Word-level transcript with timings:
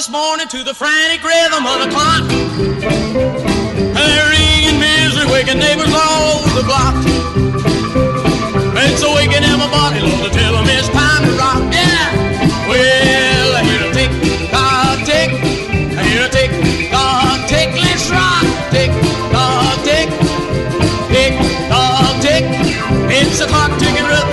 This 0.00 0.08
morning 0.08 0.48
to 0.48 0.64
the 0.64 0.72
frantic 0.72 1.22
rhythm 1.22 1.66
of 1.68 1.84
the 1.84 1.90
clock. 1.92 2.24
They're 3.76 4.28
ringing 4.32 4.80
misery, 4.80 5.28
waking 5.30 5.58
neighbors 5.58 5.92
all 5.92 6.40
over 6.40 6.48
the 6.56 6.64
block. 6.64 6.96
It's 8.80 9.02
awakening 9.04 9.44
everybody, 9.44 10.00
Lord, 10.00 10.24
to 10.24 10.30
tell 10.32 10.56
them 10.56 10.64
it's 10.72 10.88
time 10.88 11.28
to 11.28 11.36
rock. 11.36 11.60
Yeah! 11.68 12.16
Well, 12.64 13.60
a 13.60 13.92
tick, 13.92 14.08
a 14.56 14.96
tick, 15.04 15.36
a 15.36 16.32
tick, 16.32 16.48
a 16.96 17.36
tick, 17.44 17.68
let's 17.84 18.08
rock. 18.08 18.40
Tick, 18.72 18.88
a 19.36 19.76
tick, 19.84 20.08
tick, 21.12 21.36
a 21.68 22.16
tick. 22.24 22.48
It's 23.12 23.38
a 23.40 23.46
clock 23.46 23.76
ticking 23.78 24.08
rhythm, 24.08 24.32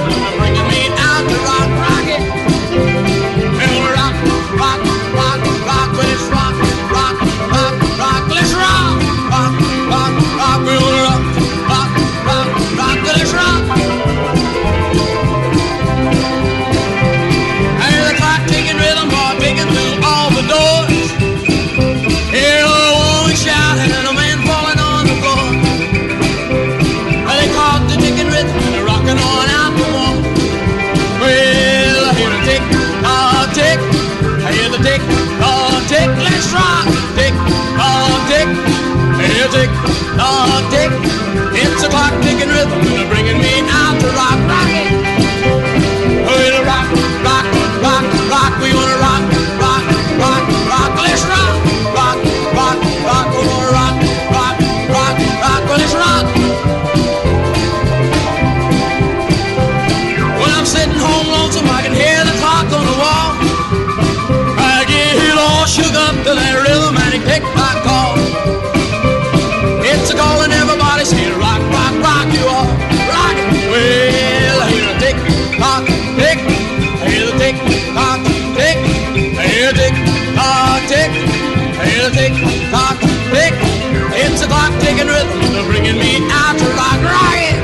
Clock 84.67 84.81
ticking 84.81 85.07
rhythm, 85.07 85.39
they're 85.53 85.63
bringing 85.63 85.95
me 85.95 86.19
out 86.27 86.59
to 86.59 86.67
rock, 86.75 86.99
rock 86.99 87.39
it. 87.39 87.55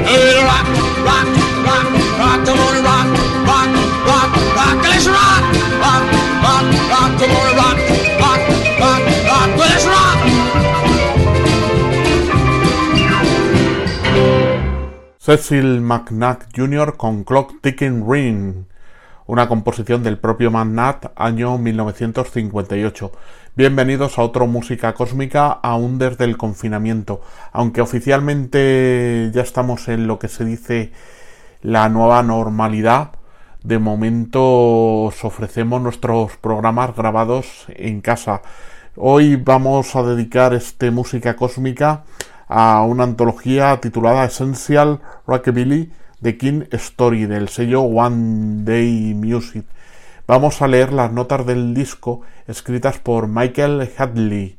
Well, 0.00 0.40
rock, 0.48 0.64
rock, 1.04 1.28
rock, 1.60 1.86
rock, 2.16 2.40
come 2.46 2.56
on 2.56 2.72
and 2.76 2.84
rock, 2.88 3.08
rock, 3.44 3.68
rock, 4.08 4.30
rock, 4.56 4.76
let's 4.80 5.04
rock, 5.04 5.44
rock, 5.84 6.04
rock, 6.40 6.64
rock, 6.88 7.10
come 7.20 7.32
on 7.36 7.44
and 7.44 7.58
rock, 7.60 7.76
rock, 8.16 8.40
rock, 8.80 9.02
rock, 9.28 9.50
let's 9.60 9.84
rock. 9.84 10.18
Cecil 15.18 15.80
McNack 15.84 16.48
Jr. 16.54 16.96
con 16.96 17.24
Clock 17.24 17.60
Ticking 17.60 18.06
Ring, 18.08 18.64
una 19.26 19.48
composición 19.48 20.02
del 20.02 20.18
propio 20.18 20.50
McNack, 20.50 21.12
año 21.16 21.56
1958. 21.56 23.12
Bienvenidos 23.56 24.18
a 24.18 24.22
otro 24.22 24.46
Música 24.46 24.92
Cósmica, 24.92 25.50
aún 25.50 25.98
desde 25.98 26.24
el 26.24 26.36
confinamiento. 26.36 27.22
Aunque 27.52 27.80
oficialmente 27.80 29.30
ya 29.32 29.40
estamos 29.40 29.88
en 29.88 30.06
lo 30.06 30.18
que 30.18 30.28
se 30.28 30.44
dice 30.44 30.92
la 31.62 31.88
nueva 31.88 32.22
normalidad, 32.22 33.12
de 33.62 33.78
momento 33.78 35.04
os 35.04 35.24
ofrecemos 35.24 35.80
nuestros 35.80 36.36
programas 36.36 36.94
grabados 36.94 37.64
en 37.68 38.02
casa. 38.02 38.42
Hoy 38.94 39.36
vamos 39.36 39.96
a 39.96 40.02
dedicar 40.02 40.52
este 40.52 40.90
Música 40.90 41.34
Cósmica 41.34 42.04
a 42.46 42.82
una 42.82 43.04
antología 43.04 43.80
titulada 43.80 44.26
Essential 44.26 45.00
Rockabilly 45.26 45.90
de 46.24 46.38
King 46.38 46.62
Story 46.70 47.26
del 47.26 47.50
sello 47.50 47.82
One 47.82 48.64
Day 48.64 49.12
Music. 49.12 49.66
Vamos 50.26 50.62
a 50.62 50.68
leer 50.68 50.90
las 50.90 51.12
notas 51.12 51.44
del 51.44 51.74
disco 51.74 52.22
escritas 52.46 52.98
por 52.98 53.28
Michael 53.28 53.90
Hadley. 53.98 54.56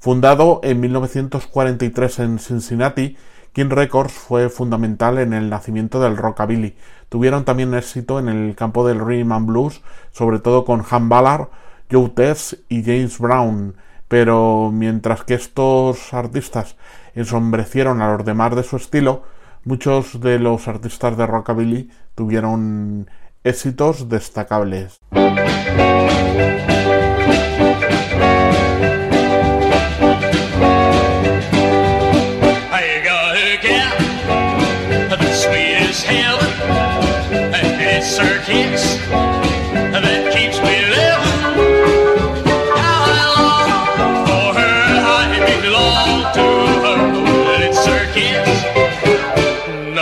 Fundado 0.00 0.58
en 0.64 0.80
1943 0.80 2.18
en 2.18 2.38
Cincinnati, 2.40 3.16
King 3.52 3.68
Records 3.68 4.12
fue 4.12 4.48
fundamental 4.48 5.18
en 5.18 5.34
el 5.34 5.48
nacimiento 5.50 6.00
del 6.00 6.16
rockabilly. 6.16 6.74
Tuvieron 7.08 7.44
también 7.44 7.74
éxito 7.74 8.18
en 8.18 8.28
el 8.28 8.56
campo 8.56 8.84
del 8.84 8.98
rhythm 8.98 9.30
and 9.30 9.46
blues, 9.46 9.82
sobre 10.10 10.40
todo 10.40 10.64
con 10.64 10.82
Han 10.90 11.08
Ballard, 11.08 11.46
Joe 11.92 12.08
Tess 12.08 12.58
y 12.68 12.82
James 12.82 13.20
Brown. 13.20 13.76
Pero 14.08 14.72
mientras 14.74 15.22
que 15.22 15.34
estos 15.34 16.12
artistas 16.12 16.74
ensombrecieron 17.14 18.02
a 18.02 18.16
los 18.16 18.26
demás 18.26 18.56
de 18.56 18.64
su 18.64 18.74
estilo, 18.74 19.22
muchos 19.64 20.20
de 20.20 20.38
los 20.38 20.68
artistas 20.68 21.16
de 21.16 21.26
rockabilly 21.26 21.90
tuvieron 22.14 23.08
éxitos 23.42 24.08
destacables. 24.08 25.00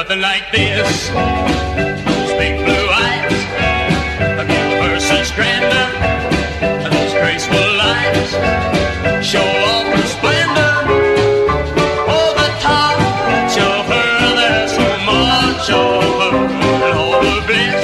Nothing 0.02 0.20
like 0.20 0.50
this. 0.50 1.10
Those 1.10 2.32
big 2.36 2.58
blue 2.64 2.88
eyes, 2.90 3.32
her 4.82 4.98
such 4.98 5.32
grandeur. 5.36 5.86
Those 6.90 7.12
graceful 7.12 7.68
lines 7.84 8.30
show 9.24 9.46
off 9.70 9.86
her 9.94 10.06
splendor. 10.14 10.74
Oh, 12.16 12.30
the 12.40 12.48
touch 12.66 13.56
of 13.70 13.86
her, 13.94 14.34
there's 14.40 14.72
so 14.72 14.88
much 15.06 15.70
of 15.70 16.02
her, 16.22 16.34
and 16.86 16.98
all 16.98 17.20
the 17.22 17.38
bliss 17.46 17.82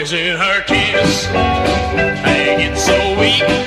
is 0.00 0.12
in 0.12 0.36
her 0.36 0.62
kiss. 0.62 1.26
I 2.24 2.54
get 2.56 2.78
so 2.78 3.18
weak 3.18 3.57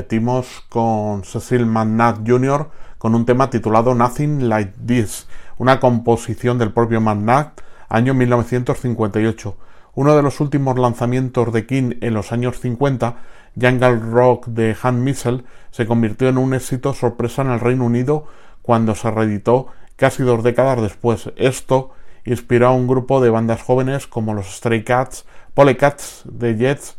Repetimos 0.00 0.64
con 0.70 1.24
Cecil 1.24 1.66
McNabb 1.66 2.26
Jr. 2.26 2.70
con 2.96 3.14
un 3.14 3.26
tema 3.26 3.50
titulado 3.50 3.94
Nothing 3.94 4.48
Like 4.48 4.72
This, 4.86 5.26
una 5.58 5.78
composición 5.78 6.56
del 6.56 6.72
propio 6.72 7.02
McNabb, 7.02 7.52
año 7.90 8.14
1958. 8.14 9.56
Uno 9.96 10.16
de 10.16 10.22
los 10.22 10.40
últimos 10.40 10.78
lanzamientos 10.78 11.52
de 11.52 11.66
King 11.66 11.98
en 12.00 12.14
los 12.14 12.32
años 12.32 12.60
50 12.60 13.16
Jungle 13.60 14.00
Rock 14.10 14.46
de 14.46 14.74
Han 14.82 15.04
Missel 15.04 15.44
se 15.70 15.84
convirtió 15.84 16.30
en 16.30 16.38
un 16.38 16.54
éxito 16.54 16.94
sorpresa 16.94 17.42
en 17.42 17.50
el 17.50 17.60
Reino 17.60 17.84
Unido 17.84 18.24
cuando 18.62 18.94
se 18.94 19.10
reeditó 19.10 19.66
casi 19.96 20.22
dos 20.22 20.42
décadas 20.42 20.80
después. 20.80 21.30
Esto 21.36 21.90
inspiró 22.24 22.68
a 22.68 22.72
un 22.72 22.88
grupo 22.88 23.20
de 23.20 23.28
bandas 23.28 23.60
jóvenes 23.60 24.06
como 24.06 24.32
los 24.32 24.46
Stray 24.46 24.82
Cats, 24.82 25.26
Polecats, 25.52 26.24
The 26.38 26.56
Jets 26.56 26.96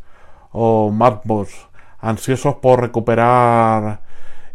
o 0.52 0.92
Madboss, 0.92 1.71
ansiosos 2.02 2.56
por 2.56 2.82
recuperar 2.82 4.02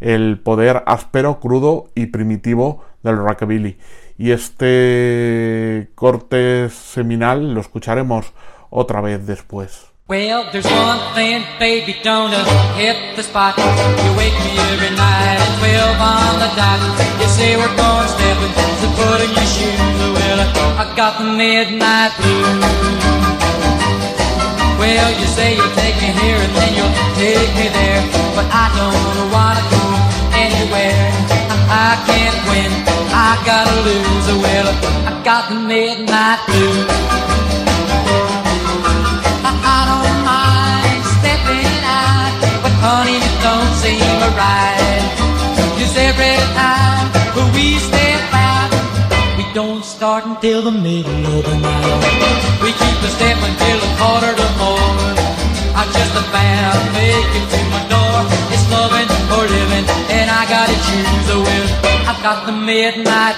el 0.01 0.39
poder 0.41 0.83
áspero, 0.87 1.41
crudo 1.41 1.89
y 1.95 2.07
primitivo 2.07 2.85
del 3.03 3.17
rockabilly. 3.17 3.79
Y 4.19 4.33
este 4.33 5.91
corte 5.95 6.69
seminal 6.71 7.55
lo 7.55 7.61
escucharemos 7.61 8.33
otra 8.71 9.01
vez 9.01 9.27
después. 9.27 9.87
Well, 10.09 10.45
there's 10.53 10.67
one 10.67 11.01
thing, 11.17 11.43
baby, 11.59 11.97
don't 12.05 12.33
hit 12.77 13.17
the 13.17 13.25
spot. 13.25 13.59
You 13.59 14.15
wake 14.17 14.39
me 14.39 14.55
every 14.71 14.95
night 14.95 15.41
at 15.41 15.59
12 15.59 16.01
on 16.01 16.39
the 16.39 16.47
dot. 16.55 16.79
You 17.21 17.27
say 17.27 17.57
we're 17.57 17.75
going 17.75 18.07
stepping, 18.07 18.55
so 18.79 18.89
put 18.95 19.21
in 19.21 19.35
your 19.35 19.47
shoes. 19.51 20.15
Well, 20.15 20.39
I 20.79 20.95
got 20.95 21.19
the 21.19 21.25
midnight 21.25 22.13
blues. 22.19 23.26
Well, 24.79 25.11
you 25.21 25.27
say 25.27 25.57
you'll 25.57 25.77
take 25.77 25.97
me 26.05 26.11
here 26.21 26.37
and 26.37 26.53
then 26.55 26.71
you'll 26.77 26.97
take 27.17 27.51
me 27.57 27.67
there. 27.73 28.01
But 28.37 28.47
I 28.53 28.67
don't 28.77 29.33
wanna 29.33 29.65
go 29.73 29.85
anywhere. 30.37 31.07
I 31.69 31.97
can't 32.09 32.39
win, 32.51 32.71
I 33.11 33.41
gotta 33.49 33.77
lose. 33.89 34.27
Well, 34.45 34.69
I 35.09 35.13
got 35.25 35.49
the 35.49 35.57
midnight 35.57 36.41
blues. 36.47 37.46
Start 49.97 50.27
until 50.27 50.61
the 50.61 50.71
middle 50.71 51.25
of 51.25 51.43
the 51.43 51.57
night. 51.57 52.61
We 52.61 52.69
keep 52.69 52.99
a 53.01 53.11
step 53.17 53.39
until 53.49 53.79
a 53.81 53.91
quarter 53.97 54.33
to 54.41 54.49
four. 54.61 54.85
I 55.73 55.89
just 55.97 56.13
about 56.13 56.85
make 56.93 57.33
it 57.41 57.47
to 57.53 57.61
my 57.73 57.81
door. 57.89 58.21
It's 58.53 58.67
loving 58.69 59.09
or 59.33 59.45
living, 59.57 59.87
and 60.19 60.29
I 60.29 60.43
gotta 60.53 60.77
choose 60.89 61.29
a 61.37 61.39
will. 61.47 61.69
I've 62.11 62.23
got 62.23 62.45
the 62.45 62.53
midnight 62.53 63.37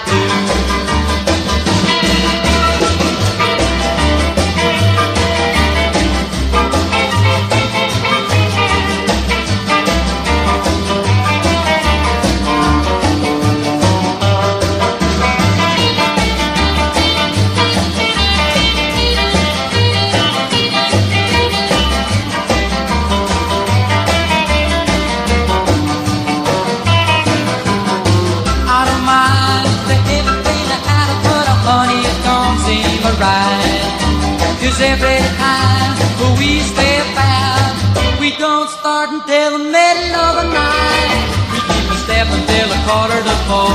every 34.81 35.19
time 35.43 35.99
but 36.19 36.39
we 36.39 36.61
step 36.61 37.07
out. 37.19 37.75
We 38.21 38.31
don't 38.39 38.71
start 38.71 39.11
until 39.11 39.59
the 39.59 39.65
middle 39.65 40.15
of 40.15 40.33
the 40.39 40.47
night. 40.55 41.19
We 41.51 41.59
keep 41.67 41.87
a 41.91 41.99
step 41.99 42.27
until 42.31 42.67
a 42.71 42.79
quarter 42.87 43.19
to 43.19 43.37
four. 43.51 43.75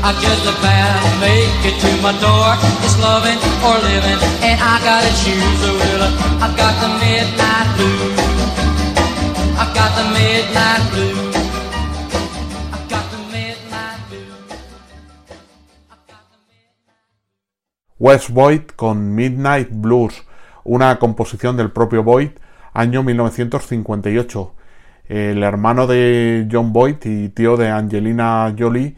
I 0.00 0.12
just 0.20 0.44
about 0.48 1.02
make 1.20 1.52
it 1.68 1.76
to 1.84 1.90
my 2.00 2.16
door. 2.20 2.50
It's 2.84 2.96
loving 3.00 3.40
or 3.60 3.76
living, 3.84 4.20
and 4.40 4.56
I 4.56 4.80
gotta 4.84 5.12
choose 5.20 5.60
a 5.68 5.72
will. 5.72 6.04
I've 6.40 6.56
got 6.56 6.74
the 6.80 6.90
midnight 6.96 7.68
blues. 7.76 8.20
I've 9.60 9.72
got 9.74 9.90
the 10.00 10.06
midnight 10.16 10.82
blues. 10.92 11.05
West 18.06 18.30
Boyd 18.30 18.60
con 18.76 19.16
Midnight 19.16 19.68
Blues, 19.72 20.22
una 20.62 20.96
composición 21.00 21.56
del 21.56 21.72
propio 21.72 22.04
Boyd, 22.04 22.30
año 22.72 23.02
1958. 23.02 24.54
El 25.08 25.42
hermano 25.42 25.88
de 25.88 26.46
John 26.48 26.72
Boyd 26.72 27.04
y 27.04 27.30
tío 27.30 27.56
de 27.56 27.68
Angelina 27.68 28.54
Jolie, 28.56 28.94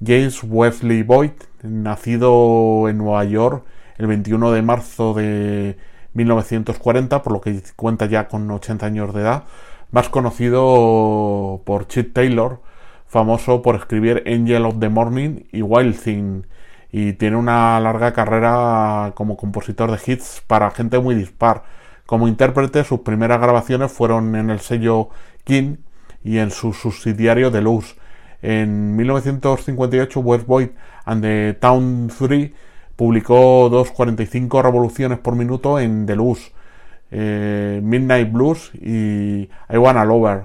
James 0.00 0.44
Wesley 0.44 1.02
Boyd, 1.02 1.32
nacido 1.64 2.88
en 2.88 2.98
Nueva 2.98 3.24
York 3.24 3.64
el 3.98 4.06
21 4.06 4.52
de 4.52 4.62
marzo 4.62 5.12
de 5.12 5.76
1940, 6.14 7.20
por 7.24 7.32
lo 7.32 7.40
que 7.40 7.60
cuenta 7.74 8.06
ya 8.06 8.28
con 8.28 8.48
80 8.48 8.86
años 8.86 9.12
de 9.12 9.22
edad, 9.22 9.42
más 9.90 10.08
conocido 10.08 11.62
por 11.64 11.88
Chip 11.88 12.14
Taylor, 12.14 12.60
famoso 13.08 13.60
por 13.60 13.74
escribir 13.74 14.22
Angel 14.24 14.66
of 14.66 14.78
the 14.78 14.88
Morning 14.88 15.46
y 15.50 15.62
Wild 15.62 16.00
Thing, 16.00 16.42
y 16.92 17.14
tiene 17.14 17.36
una 17.36 17.80
larga 17.80 18.12
carrera 18.12 19.12
como 19.14 19.38
compositor 19.38 19.90
de 19.90 19.98
hits 20.12 20.42
para 20.46 20.70
gente 20.70 20.98
muy 20.98 21.14
dispar. 21.14 21.64
Como 22.04 22.28
intérprete, 22.28 22.84
sus 22.84 23.00
primeras 23.00 23.40
grabaciones 23.40 23.90
fueron 23.90 24.36
en 24.36 24.50
el 24.50 24.60
sello 24.60 25.08
King 25.44 25.76
y 26.22 26.38
en 26.38 26.50
su 26.50 26.74
subsidiario 26.74 27.50
Deluxe. 27.50 27.96
En 28.42 28.94
1958, 28.96 30.20
West 30.20 30.46
Boyd 30.46 30.68
and 31.06 31.22
the 31.22 31.54
Town 31.54 32.10
3 32.16 32.50
publicó 32.94 33.70
2.45 33.70 34.62
revoluciones 34.62 35.18
por 35.18 35.34
minuto 35.34 35.78
en 35.78 36.04
Deluxe, 36.04 36.52
eh, 37.10 37.80
Midnight 37.82 38.30
Blues 38.30 38.70
y 38.74 39.48
I 39.70 39.76
Wanna 39.78 40.04
Lover. 40.04 40.44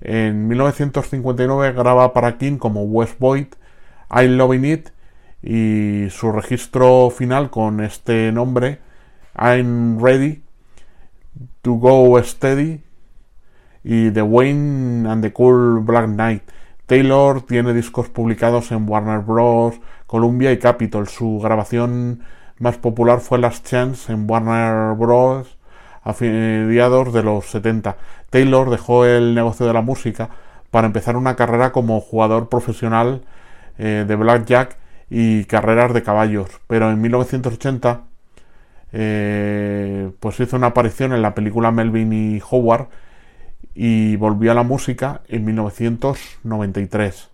En 0.00 0.46
1959 0.46 1.72
graba 1.72 2.12
para 2.12 2.38
King 2.38 2.58
como 2.58 2.84
West 2.84 3.18
Boyd, 3.18 3.46
I 4.14 4.28
Loving 4.28 4.64
It 4.64 4.88
y 5.42 6.08
su 6.10 6.30
registro 6.30 7.10
final 7.10 7.50
con 7.50 7.80
este 7.80 8.30
nombre 8.30 8.78
I'm 9.36 9.98
Ready 10.00 10.42
to 11.62 11.72
Go 11.74 12.22
Steady 12.22 12.82
y 13.82 14.10
The 14.10 14.22
Wayne 14.22 15.08
and 15.08 15.22
the 15.22 15.32
Cool 15.32 15.80
Black 15.80 16.06
Knight. 16.06 16.42
Taylor 16.86 17.42
tiene 17.42 17.72
discos 17.72 18.08
publicados 18.08 18.70
en 18.70 18.88
Warner 18.88 19.20
Bros., 19.20 19.80
Columbia 20.06 20.52
y 20.52 20.58
Capitol. 20.58 21.08
Su 21.08 21.40
grabación 21.40 22.22
más 22.58 22.76
popular 22.76 23.20
fue 23.20 23.38
Last 23.38 23.66
Chance 23.66 24.12
en 24.12 24.30
Warner 24.30 24.94
Bros. 24.96 25.56
a 26.04 26.14
mediados 26.20 27.12
de 27.12 27.22
los 27.22 27.46
70. 27.46 27.96
Taylor 28.30 28.70
dejó 28.70 29.06
el 29.06 29.34
negocio 29.34 29.66
de 29.66 29.72
la 29.72 29.82
música 29.82 30.30
para 30.70 30.86
empezar 30.86 31.16
una 31.16 31.36
carrera 31.36 31.72
como 31.72 32.00
jugador 32.00 32.48
profesional 32.48 33.22
eh, 33.78 34.04
de 34.06 34.16
blackjack 34.16 34.76
y 35.14 35.44
carreras 35.44 35.92
de 35.92 36.02
caballos. 36.02 36.48
Pero 36.66 36.90
en 36.90 36.98
1980 37.02 38.04
eh, 38.92 40.10
pues 40.18 40.40
hizo 40.40 40.56
una 40.56 40.68
aparición 40.68 41.12
en 41.12 41.20
la 41.20 41.34
película 41.34 41.70
Melvin 41.70 42.12
y 42.14 42.40
Howard 42.50 42.88
y 43.74 44.16
volvió 44.16 44.52
a 44.52 44.54
la 44.54 44.62
música 44.62 45.20
en 45.28 45.44
1993. 45.44 47.28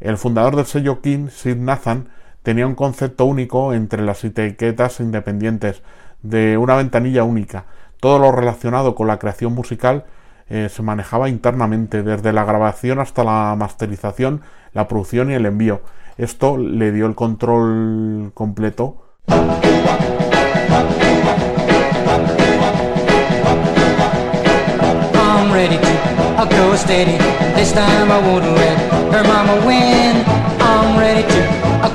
El 0.00 0.16
fundador 0.18 0.56
del 0.56 0.66
sello 0.66 1.00
King, 1.02 1.28
Sid 1.28 1.56
Nathan, 1.56 2.08
tenía 2.42 2.66
un 2.66 2.74
concepto 2.74 3.26
único 3.26 3.74
entre 3.74 4.02
las 4.02 4.24
etiquetas 4.24 4.98
independientes, 4.98 5.82
de 6.22 6.58
una 6.58 6.74
ventanilla 6.74 7.22
única. 7.22 7.66
Todo 8.00 8.18
lo 8.18 8.32
relacionado 8.32 8.96
con 8.96 9.06
la 9.06 9.20
creación 9.20 9.54
musical 9.54 10.04
eh, 10.48 10.68
se 10.68 10.82
manejaba 10.82 11.28
internamente, 11.28 12.02
desde 12.02 12.32
la 12.32 12.44
grabación 12.44 13.00
hasta 13.00 13.24
la 13.24 13.54
masterización, 13.56 14.42
la 14.72 14.88
producción 14.88 15.30
y 15.30 15.34
el 15.34 15.46
envío. 15.46 15.80
Esto 16.16 16.56
le 16.56 16.92
dio 16.92 17.06
el 17.06 17.14
control 17.14 18.32
completo. 18.34 19.04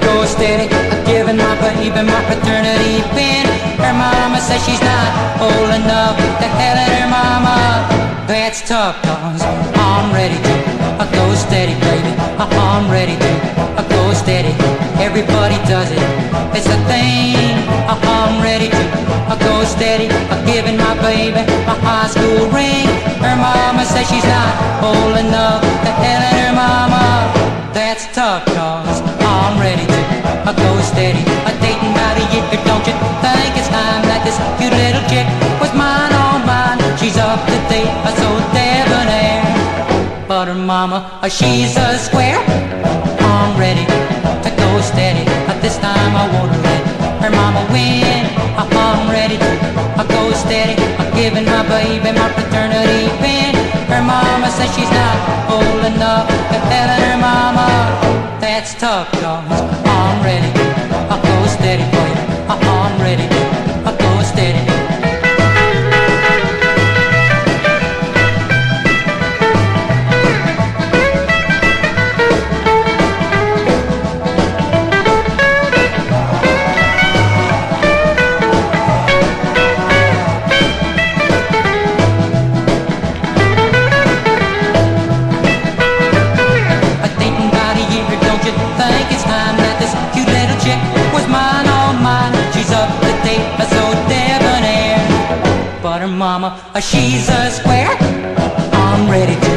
Go 0.10 0.26
steady. 0.26 0.66
I've 0.74 1.06
given 1.06 1.38
my 1.38 1.54
baby 1.62 2.02
my 2.02 2.22
paternity 2.30 3.06
pin. 3.14 3.46
Her 3.78 3.94
mama 3.94 4.40
says 4.42 4.62
she's 4.66 4.82
not 4.82 5.08
old 5.48 5.70
enough 5.80 6.18
to 6.42 6.48
hell 6.60 6.78
at 6.84 6.90
her 6.98 7.10
mama. 7.18 7.58
That's 8.28 8.60
tough, 8.68 8.96
cause 9.06 9.42
I'm 9.88 10.12
ready 10.12 10.38
to 10.48 10.56
I'll 11.02 11.12
go 11.14 11.26
steady, 11.36 11.76
baby. 11.86 12.12
I'm 12.42 12.90
ready 12.90 13.16
to 13.24 13.32
I'll 13.78 13.88
go 13.88 14.14
steady. 14.14 14.54
Everybody 14.98 15.58
does 15.70 15.90
it. 15.92 16.02
It's 16.58 16.66
a 16.66 16.80
thing. 16.90 17.54
I'm 17.88 18.42
ready 18.42 18.70
to 18.70 18.84
I 19.34 19.38
go 19.40 19.64
steady. 19.66 20.08
I'm 20.34 20.42
giving 20.46 20.78
my 20.78 20.96
baby 21.06 21.42
my 21.70 21.78
high 21.86 22.10
school 22.14 22.50
ring. 22.50 22.90
Her 23.22 23.38
mama 23.38 23.86
says 23.86 24.10
she's 24.10 24.26
not 24.26 24.54
old 24.90 25.16
enough 25.26 25.62
to 25.86 25.92
hell 26.02 26.22
in 26.30 26.36
her 26.44 26.54
mama. 26.66 27.06
That's 27.78 28.06
tough, 28.16 28.46
cause 28.58 28.89
to 30.56 30.62
I 30.62 30.66
go 30.66 30.82
steady. 30.82 31.24
I'm 31.46 31.58
dating 31.62 31.94
a 31.94 32.26
year. 32.34 32.42
Don't 32.66 32.86
you 32.88 32.96
think 33.22 33.54
it's 33.58 33.70
time 33.70 34.02
that 34.10 34.22
this 34.26 34.38
cute 34.58 34.74
little 34.74 35.06
chick 35.10 35.28
was 35.62 35.72
mine 35.78 36.14
on 36.14 36.46
mine? 36.46 36.80
She's 36.98 37.18
up 37.18 37.40
to 37.46 37.58
date, 37.70 37.90
so 38.18 38.30
debonair. 38.54 39.46
But 40.28 40.48
her 40.48 40.56
mama, 40.56 41.20
uh, 41.22 41.30
she's 41.30 41.78
a 41.78 41.98
square. 41.98 42.40
I'm 43.22 43.60
ready 43.60 43.86
to 43.86 44.50
go 44.58 44.82
steady. 44.82 45.26
But 45.46 45.62
this 45.62 45.78
time 45.78 46.14
I 46.16 46.26
wanna 46.34 46.58
let 46.58 46.82
her 47.22 47.30
mama 47.30 47.62
win. 47.72 48.49
I'm 48.68 49.10
ready 49.10 49.38
I 50.00 50.04
go 50.08 50.32
steady. 50.34 50.76
I'm 51.00 51.14
giving 51.16 51.46
my 51.46 51.64
baby 51.68 52.12
my 52.12 52.30
paternity 52.34 53.08
pin. 53.22 53.56
Her 53.92 54.02
mama 54.04 54.50
says 54.52 54.74
she's 54.76 54.92
not 54.92 55.16
old 55.52 55.86
enough 55.86 56.28
tell 56.70 56.90
her 57.02 57.18
mama. 57.18 57.68
That's 58.40 58.74
tough, 58.76 59.10
I'm 59.24 60.24
ready. 60.24 60.52
I 61.14 61.16
go 61.28 61.36
steady, 61.48 61.84
baby. 61.96 62.22
I'm 62.50 63.02
ready. 63.02 63.28
I 63.86 63.92
go 63.98 64.24
steady. 64.24 64.69
Mama, 96.10 96.60
uh, 96.74 96.80
she's 96.80 97.30
a 97.30 97.52
square. 97.52 97.90
I'm 98.74 99.10
ready 99.10 99.36
to 99.36 99.54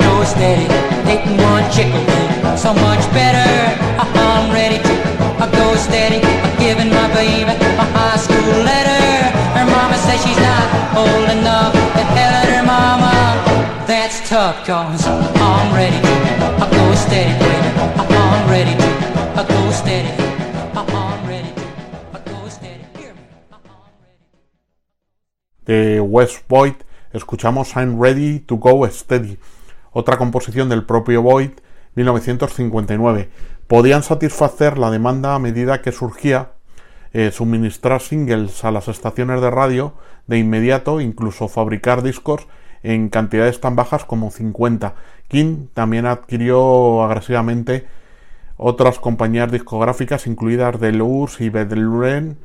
go 0.00 0.24
steady. 0.24 0.66
Dating 1.04 1.36
one 1.42 1.64
chick 1.70 1.90
be 1.92 2.20
so 2.56 2.72
much 2.74 3.02
better. 3.12 3.50
Uh, 3.98 4.06
I'm 4.14 4.52
ready 4.52 4.78
to 4.78 5.46
go 5.52 5.76
steady. 5.76 6.20
I'm 6.24 6.56
giving 6.58 6.90
my 6.90 7.08
baby 7.14 7.52
a 7.52 7.86
high 7.96 8.16
school 8.16 8.52
letter. 8.70 9.04
Her 9.56 9.66
mama 9.66 9.96
says 9.98 10.22
she's 10.24 10.40
not 10.40 10.64
old 10.96 11.28
enough 11.38 11.88
tell 12.14 12.46
her 12.52 12.62
mama. 12.64 13.14
That's 13.86 14.28
tough, 14.28 14.66
cause 14.66 15.06
I'm 15.06 15.74
ready 15.74 16.00
to 16.00 16.66
go 16.76 16.94
steady, 16.94 17.34
baby. 17.38 17.70
I'm 17.96 18.50
ready 18.50 18.74
to 18.76 19.42
go 19.48 19.70
steady. 19.70 20.17
De 25.68 26.00
West 26.00 26.48
Boyd 26.48 26.72
escuchamos 27.12 27.76
I'm 27.76 28.00
Ready 28.00 28.40
to 28.40 28.56
Go 28.56 28.88
Steady, 28.88 29.38
otra 29.92 30.16
composición 30.16 30.70
del 30.70 30.86
propio 30.86 31.20
Boyd, 31.20 31.50
1959. 31.94 33.28
Podían 33.66 34.02
satisfacer 34.02 34.78
la 34.78 34.90
demanda 34.90 35.34
a 35.34 35.38
medida 35.38 35.82
que 35.82 35.92
surgía 35.92 36.52
eh, 37.12 37.30
suministrar 37.32 38.00
singles 38.00 38.64
a 38.64 38.70
las 38.70 38.88
estaciones 38.88 39.42
de 39.42 39.50
radio 39.50 39.92
de 40.26 40.38
inmediato, 40.38 41.02
incluso 41.02 41.48
fabricar 41.48 42.02
discos 42.02 42.46
en 42.82 43.10
cantidades 43.10 43.60
tan 43.60 43.76
bajas 43.76 44.06
como 44.06 44.30
50. 44.30 44.94
King 45.28 45.66
también 45.74 46.06
adquirió 46.06 47.02
agresivamente 47.02 47.86
otras 48.56 48.98
compañías 48.98 49.52
discográficas, 49.52 50.26
incluidas 50.26 50.80
Deluxe 50.80 51.42
y 51.42 51.50
Bedluren, 51.50 52.38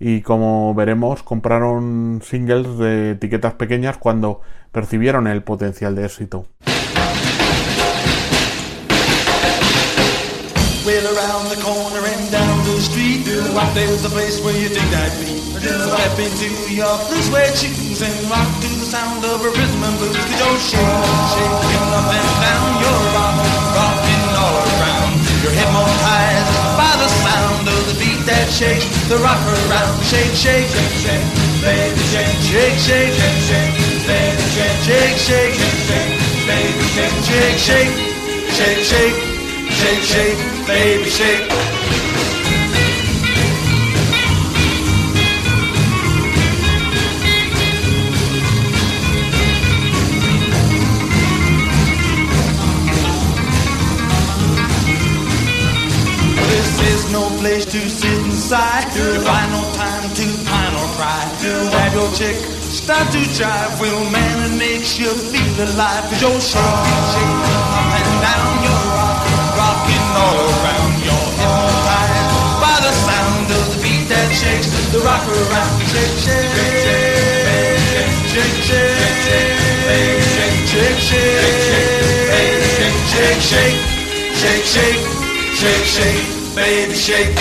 y 0.00 0.22
como 0.22 0.74
veremos, 0.74 1.22
compraron 1.22 2.20
singles 2.24 2.78
de 2.78 3.12
etiquetas 3.12 3.54
pequeñas 3.54 3.96
cuando 3.98 4.40
percibieron 4.72 5.26
el 5.26 5.42
potencial 5.42 5.94
de 5.94 6.06
éxito. 6.06 6.46
Your 22.78 22.94
around. 24.80 25.18
You're 25.42 25.52
hypnotized 25.52 26.57
by 26.78 26.94
the 26.94 27.08
sound 27.26 27.66
of 27.66 27.80
the 27.90 27.94
beat 27.98 28.22
that 28.30 28.46
shakes 28.54 28.86
the 29.10 29.18
rock 29.18 29.42
around. 29.42 29.98
Shake, 30.06 30.30
shake, 30.38 30.70
shake, 30.70 30.94
shake, 31.02 31.26
baby, 31.58 32.02
shake, 32.14 32.38
shake, 32.46 32.78
shake, 32.78 33.12
shake, 33.18 33.40
shake, 33.50 33.74
baby, 34.06 34.44
shake, 34.54 34.78
shake, 34.86 35.18
shake, 35.18 35.58
shake, 35.58 35.58
shake, 35.90 36.14
baby, 36.46 36.84
shake, 36.94 37.18
shake, 37.26 37.58
shake, 37.58 37.92
shake, 38.54 38.82
shake, 38.86 39.18
shake, 39.74 40.02
shake, 40.06 40.38
baby, 40.70 41.10
shake. 41.10 42.17
Place 57.38 57.64
to 57.66 57.78
sit 57.88 58.18
inside. 58.26 58.84
Find 58.92 59.50
no 59.52 59.62
time 59.74 60.10
to 60.18 60.26
pine 60.46 60.74
or 60.74 60.88
cry. 60.98 61.22
Have 61.78 61.94
your 61.94 62.10
chick 62.14 62.36
start 62.70 63.06
to 63.12 63.18
jive. 63.38 63.80
Well, 63.80 64.10
man, 64.10 64.50
it 64.50 64.58
makes 64.58 64.98
you 64.98 65.10
feel 65.30 65.54
alive. 65.66 66.04
Cause 66.10 66.20
you're 66.22 66.40
shaking, 66.40 67.02
shaking 67.14 67.42
up 67.46 67.94
and 67.98 68.12
down. 68.22 68.52
You're 68.66 68.86
rocking, 68.98 69.42
rocking 69.54 70.06
all 70.18 70.38
around. 70.50 70.92
You're 71.06 71.28
hypnotized 71.38 72.28
by 72.62 72.76
the 72.82 72.92
sound 73.06 73.46
of 73.54 73.64
the 73.70 73.78
beat 73.82 74.04
that 74.10 74.28
shakes 74.34 74.68
the 74.92 74.98
rock 75.06 75.24
around. 75.26 75.78
Shake, 75.94 76.18
shake, 76.18 76.50
shake, 76.58 76.82
shake, 76.82 77.78
shake, 77.94 78.18
shake, 78.34 78.58
shake, 78.58 78.98
shake, 78.98 79.22
shake, 79.26 79.58
bake, 79.86 80.26
shake, 80.34 80.58
shake, 80.66 81.00
shake, 81.06 81.30
shake, 81.38 81.62
shake, 81.70 82.28
bake, 82.34 82.66
shake, 82.74 82.98
shake, 83.14 83.42
shake, 83.46 83.78
shake, 84.38 84.66
shake, 84.66 85.02
shake, 85.58 85.86
shake, 85.86 86.37
baby, 86.58 86.94
shake. 86.94 87.34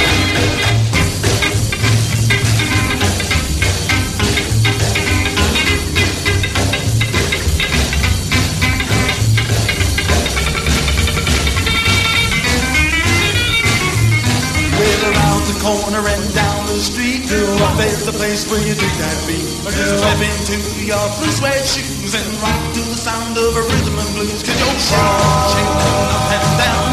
The 15.47 15.53
corner 15.63 16.03
and 16.03 16.33
down 16.35 16.65
the 16.67 16.75
street, 16.75 17.23
up 17.31 17.77
there's 17.77 18.05
the 18.05 18.11
place 18.11 18.43
where 18.51 18.59
you 18.59 18.73
think 18.73 18.91
I'd 18.99 19.27
be. 19.27 19.39
Step 19.71 20.19
into 20.19 20.59
your 20.83 20.99
blue 21.15 21.31
suede 21.31 21.65
shoes 21.65 22.13
and 22.15 22.27
rock 22.43 22.73
to 22.73 22.81
the 22.81 22.95
sound 22.95 23.37
of 23.37 23.55
a 23.55 23.61
rhythm 23.61 23.97
and 23.97 24.15
blues. 24.15 24.43
Cause 24.43 24.59
you're 24.59 24.79
shaking 24.79 25.71
up 26.11 26.31
and 26.35 26.57
down. 26.59 26.86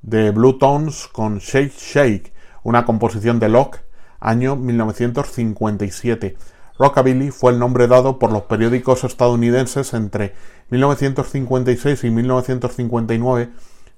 de 0.00 0.30
Blue 0.30 0.54
Tones 0.54 1.08
con 1.08 1.38
Shake 1.38 1.74
Shake, 1.76 2.32
una 2.62 2.86
composición 2.86 3.38
de 3.38 3.50
Locke, 3.50 3.80
año 4.18 4.56
1957. 4.56 6.38
Rockabilly 6.78 7.30
fue 7.30 7.52
el 7.52 7.58
nombre 7.58 7.86
dado 7.86 8.18
por 8.18 8.32
los 8.32 8.44
periódicos 8.44 9.04
estadounidenses 9.04 9.92
entre 9.92 10.32
1956 10.70 12.04
y 12.04 12.10
1959 12.10 13.50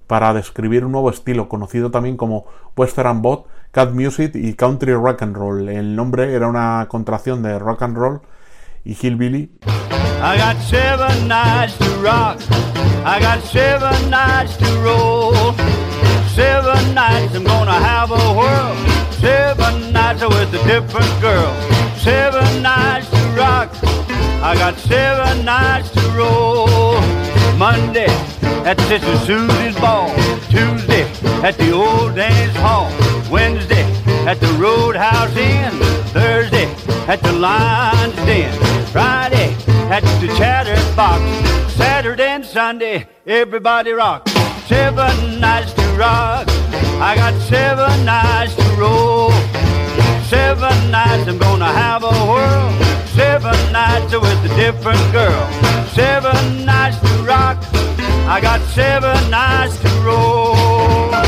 para 0.09 0.35
describir 0.35 0.85
un 0.85 0.93
nuevo 0.93 1.11
estilo 1.11 1.49
conocido 1.49 1.93
también 1.93 2.17
como 2.17 2.47
Western 2.77 3.23
Bot, 3.23 3.47
Cat 3.71 3.93
Music 3.93 4.33
y 4.35 4.55
Country 4.55 4.95
Rock 4.95 5.23
and 5.23 5.37
Roll. 5.37 5.69
El 5.69 5.95
nombre 5.95 6.33
era 6.35 6.49
una 6.49 6.87
contracción 6.89 7.43
de 7.45 7.59
rock 7.61 7.83
and 7.83 7.97
roll 7.97 8.21
y 8.85 8.97
hillbilly 9.01 9.53
I 10.21 10.37
got 10.37 10.57
seven 10.63 11.29
nights 11.29 11.79
to 11.79 11.89
rock. 12.03 12.41
I 13.05 13.21
got 13.21 13.41
seven 13.45 14.11
nights 14.11 14.57
to 14.57 14.67
roll. 14.83 15.33
Seven 16.35 16.93
nights 16.93 17.37
I'm 17.37 17.45
gonna 17.45 17.73
have 17.73 18.11
a 18.11 18.35
whirl. 18.35 18.75
Seven 19.13 19.93
nights 19.93 20.23
with 20.23 20.53
a 20.55 20.63
different 20.67 21.21
girl. 21.21 21.55
Seven 21.99 22.63
nights 22.63 23.09
to 23.11 23.23
rock. 23.37 23.71
I 24.43 24.57
got 24.57 24.77
seven 24.79 25.45
nights 25.45 25.91
to 25.91 26.01
roll. 26.17 27.18
Monday 27.59 28.07
at 28.65 28.79
Sister 28.83 29.17
Susie's 29.27 29.75
ball. 29.81 30.15
Tuesday 30.49 31.03
at 31.43 31.59
the 31.59 31.73
old 31.73 32.15
dance 32.15 32.57
hall. 32.57 32.89
Wednesday 33.33 33.83
at 34.29 34.39
the 34.39 34.47
Roadhouse 34.53 35.37
Inn. 35.37 35.73
Thursday 36.15 36.67
at 37.09 37.21
the 37.21 37.33
Lion's 37.33 38.15
Den. 38.15 38.55
Friday 38.93 39.57
at 39.91 40.05
the 40.21 40.29
Chatterbox. 40.39 41.21
Saturday 41.75 42.29
and 42.29 42.47
Sunday, 42.47 43.09
everybody 43.27 43.91
rock. 43.91 44.29
Seven 44.69 45.41
nights 45.41 45.73
to 45.73 45.83
rock. 45.99 46.47
I 47.01 47.17
got 47.17 47.35
seven 47.43 48.05
nights 48.05 48.55
to 48.55 48.69
roll. 48.79 49.33
Seven 50.29 50.93
nights 50.93 51.27
I'm 51.27 51.39
gonna 51.39 51.67
have 51.67 52.05
a 52.05 52.13
whirl. 52.31 52.71
Seven 53.17 53.73
nights 53.73 54.13
with 54.13 54.53
a 54.53 54.55
different 54.55 55.13
girl. 55.13 55.68
Seven 55.99 56.65
nights 56.65 57.01
to 57.01 57.25
rock. 57.25 57.59
I 58.29 58.39
got 58.41 58.61
seven 58.69 59.31
nights 59.33 59.81
to 59.81 59.89
roll. 60.07 61.28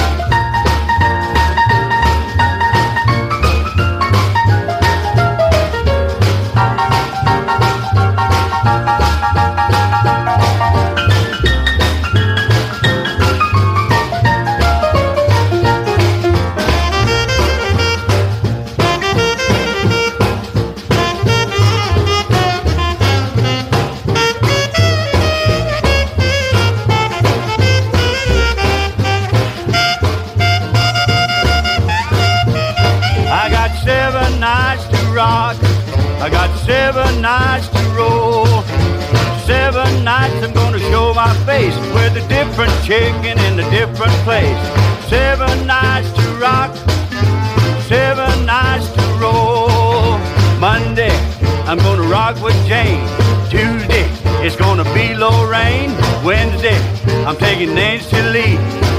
I 36.20 36.28
got 36.28 36.54
seven 36.66 37.22
nights 37.22 37.68
to 37.68 37.82
roll. 37.96 38.44
Seven 39.46 40.04
nights 40.04 40.34
I'm 40.44 40.52
gonna 40.52 40.78
show 40.78 41.14
my 41.14 41.32
face 41.46 41.74
with 41.94 42.14
a 42.22 42.28
different 42.28 42.72
chicken 42.84 43.38
in 43.38 43.58
a 43.58 43.70
different 43.70 44.12
place. 44.28 44.60
Seven 45.08 45.66
nights 45.66 46.12
to 46.12 46.22
rock. 46.36 46.76
Seven 47.88 48.44
nights 48.44 48.90
to 48.92 49.02
roll. 49.18 50.18
Monday 50.60 51.16
I'm 51.64 51.78
gonna 51.78 52.06
rock 52.06 52.36
with 52.42 52.58
Jane. 52.66 53.00
Tuesday 53.48 54.06
it's 54.44 54.56
gonna 54.56 54.84
be 54.92 55.14
Lorraine. 55.14 55.96
Wednesday 56.22 56.76
I'm 57.24 57.36
taking 57.36 57.74
Nancy 57.74 58.20
Lee. 58.34 58.56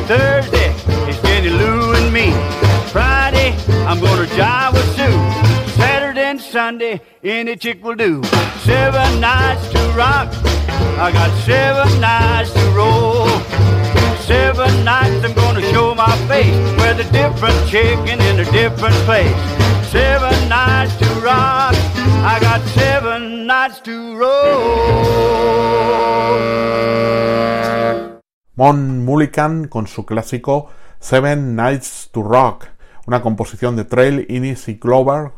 Thursday 0.09 0.73
it's 1.07 1.21
Jenny 1.21 1.49
Lou 1.49 1.93
and 1.93 2.11
me. 2.11 2.33
Friday, 2.91 3.55
I'm 3.85 3.99
gonna 3.99 4.25
jive 4.25 4.73
with 4.73 4.95
Sue. 4.97 5.50
Sunday, 6.51 6.99
any 7.23 7.55
chick 7.55 7.81
will 7.81 7.95
do. 7.95 8.21
Seven 8.65 9.21
nights 9.21 9.69
to 9.71 9.79
rock. 9.95 10.27
I 10.99 11.09
got 11.13 11.31
seven 11.45 12.01
nights 12.01 12.51
to 12.51 12.65
roll. 12.75 13.29
Seven 14.27 14.83
nights 14.83 15.23
I'm 15.23 15.33
gonna 15.33 15.61
show 15.71 15.95
my 15.95 16.13
face 16.27 16.53
with 16.75 16.99
a 16.99 17.09
different 17.13 17.55
chicken 17.69 18.19
in 18.19 18.39
a 18.41 18.45
different 18.51 18.95
place. 19.07 19.33
Seven 19.89 20.49
nights 20.49 20.93
to 20.97 21.05
rock. 21.23 21.73
I 22.33 22.37
got 22.41 22.61
seven 22.75 23.47
nights 23.47 23.79
to 23.81 24.17
roll. 24.17 25.51
Mon 28.55 29.05
Mullican 29.05 29.69
con 29.69 29.87
su 29.87 30.05
clásico 30.05 30.69
Seven 30.99 31.55
Nights 31.55 32.09
to 32.11 32.21
Rock, 32.21 32.67
una 33.07 33.21
composición 33.21 33.75
de 33.75 33.85
Trail, 33.85 34.25
Innis 34.29 34.67
y 34.67 34.77
Clover, 34.77 35.31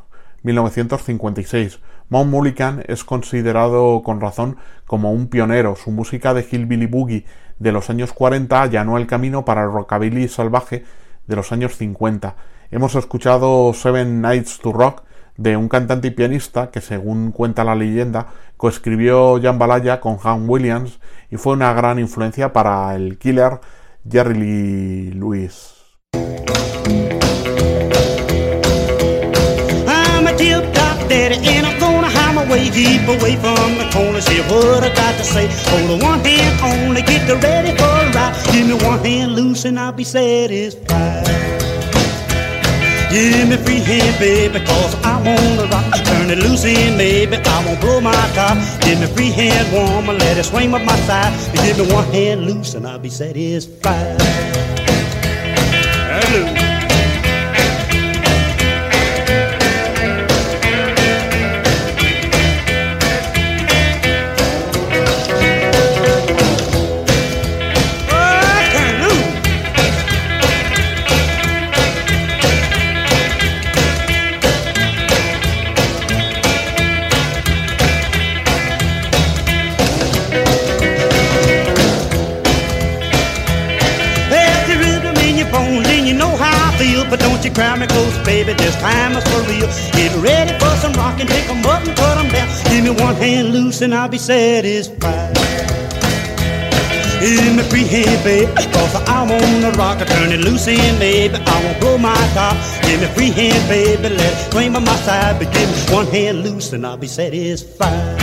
1956. 0.43 1.79
Mon 2.09 2.29
Mullican 2.29 2.83
es 2.87 3.03
considerado 3.03 4.01
con 4.03 4.21
razón 4.21 4.57
como 4.85 5.11
un 5.11 5.27
pionero. 5.27 5.75
Su 5.75 5.91
música 5.91 6.33
de 6.33 6.45
Hillbilly 6.49 6.85
Boogie 6.85 7.25
de 7.59 7.71
los 7.71 7.89
años 7.89 8.13
40 8.13 8.61
allanó 8.61 8.97
el 8.97 9.07
camino 9.07 9.45
para 9.45 9.63
el 9.63 9.71
rockabilly 9.71 10.27
salvaje 10.27 10.83
de 11.27 11.35
los 11.35 11.51
años 11.51 11.77
50. 11.77 12.35
Hemos 12.71 12.95
escuchado 12.95 13.73
Seven 13.73 14.21
Nights 14.21 14.59
to 14.59 14.71
Rock 14.71 15.03
de 15.37 15.57
un 15.57 15.67
cantante 15.67 16.09
y 16.09 16.11
pianista 16.11 16.69
que, 16.69 16.81
según 16.81 17.31
cuenta 17.31 17.63
la 17.63 17.75
leyenda, 17.75 18.27
coescribió 18.57 19.41
Jambalaya 19.41 19.99
con 19.99 20.17
Han 20.23 20.47
Williams 20.49 20.99
y 21.31 21.37
fue 21.37 21.53
una 21.53 21.73
gran 21.73 21.99
influencia 21.99 22.53
para 22.53 22.95
el 22.95 23.17
killer 23.17 23.59
Jerry 24.09 24.35
Lee 24.35 25.11
Lewis. 25.11 25.73
Daddy 31.09 31.37
and 31.47 31.65
I'm 31.65 31.79
gonna 31.79 32.09
hide 32.09 32.35
my 32.35 32.49
way 32.49 32.69
deep 32.69 33.07
away 33.07 33.35
from 33.35 33.77
the 33.77 33.89
corner. 33.91 34.21
See 34.21 34.41
what 34.41 34.83
I 34.83 34.93
got 34.93 35.17
to 35.17 35.23
say. 35.23 35.47
Hold 35.69 35.91
on 35.91 35.99
one 35.99 36.19
hand 36.19 36.53
only, 36.61 37.01
get 37.01 37.27
the 37.27 37.35
ready 37.37 37.71
for 37.77 37.83
a 37.85 38.11
ride. 38.11 38.35
Give 38.51 38.67
me 38.67 38.75
one 38.85 38.99
hand 38.99 39.33
loose 39.33 39.65
and 39.65 39.79
I'll 39.79 39.91
be 39.91 40.03
satisfied. 40.03 41.27
Give 43.13 43.47
me 43.47 43.57
free 43.57 43.79
hand, 43.79 44.17
baby, 44.17 44.59
cause 44.65 44.95
I 45.03 45.21
wanna 45.21 45.69
rock. 45.69 45.85
Turn 46.03 46.31
it 46.31 46.39
loose 46.39 46.65
in, 46.65 46.97
baby, 46.97 47.37
I 47.37 47.65
won't 47.65 47.79
blow 47.79 48.01
my 48.01 48.11
top. 48.33 48.57
Give 48.81 48.99
me 48.99 49.05
free 49.05 49.29
hand, 49.29 49.71
woman, 49.71 50.17
let 50.17 50.37
it 50.37 50.45
swing 50.45 50.73
up 50.73 50.81
my 50.83 50.95
side. 51.01 51.31
Give 51.53 51.77
me 51.77 51.93
one 51.93 52.05
hand 52.05 52.45
loose 52.45 52.73
and 52.73 52.87
I'll 52.87 52.97
be 52.97 53.09
satisfied. 53.09 54.52
Loose 93.73 93.81
and 93.81 93.95
I'll 93.95 94.07
be 94.07 94.17
satisfied. 94.17 95.33
Give 97.19 97.55
me 97.55 97.63
free 97.63 97.85
hand, 97.85 98.23
baby, 98.23 98.51
cause 98.71 98.95
I 98.95 99.23
wanna 99.23 99.71
rock. 99.77 100.05
Turn 100.05 100.31
it 100.31 100.41
loose 100.41 100.67
in, 100.67 100.99
baby, 100.99 101.35
I 101.35 101.63
won't 101.63 101.79
blow 101.79 101.97
my 101.97 102.13
top. 102.33 102.55
Give 102.85 103.01
me 103.01 103.07
free 103.07 103.31
hand, 103.31 103.67
baby, 103.69 104.09
let 104.15 104.33
it 104.33 104.51
swing 104.51 104.73
by 104.73 104.79
my 104.79 104.95
side. 104.97 105.39
But 105.39 105.51
give 105.53 105.69
me 105.69 105.95
one 105.95 106.07
hand 106.07 106.43
loose 106.43 106.73
and 106.73 106.85
I'll 106.85 106.97
be. 106.97 107.07
Satisfied. 107.07 108.22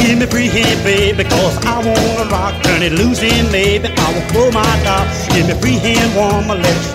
Give 0.00 0.18
me 0.18 0.26
free 0.26 0.48
I 0.48 1.82
rock. 2.30 2.62
Turn 2.62 2.82
it 2.82 2.92
loose 2.92 3.22
my 5.46 5.54
free 5.60 5.78
hand, 5.78 6.14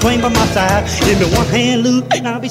swing 0.01 0.21
by 0.21 0.29
my 0.29 0.45
side. 0.47 0.85
One 1.35 1.47
hand 1.47 2.03
and 2.13 2.27
I'll 2.27 2.39
be. 2.39 2.49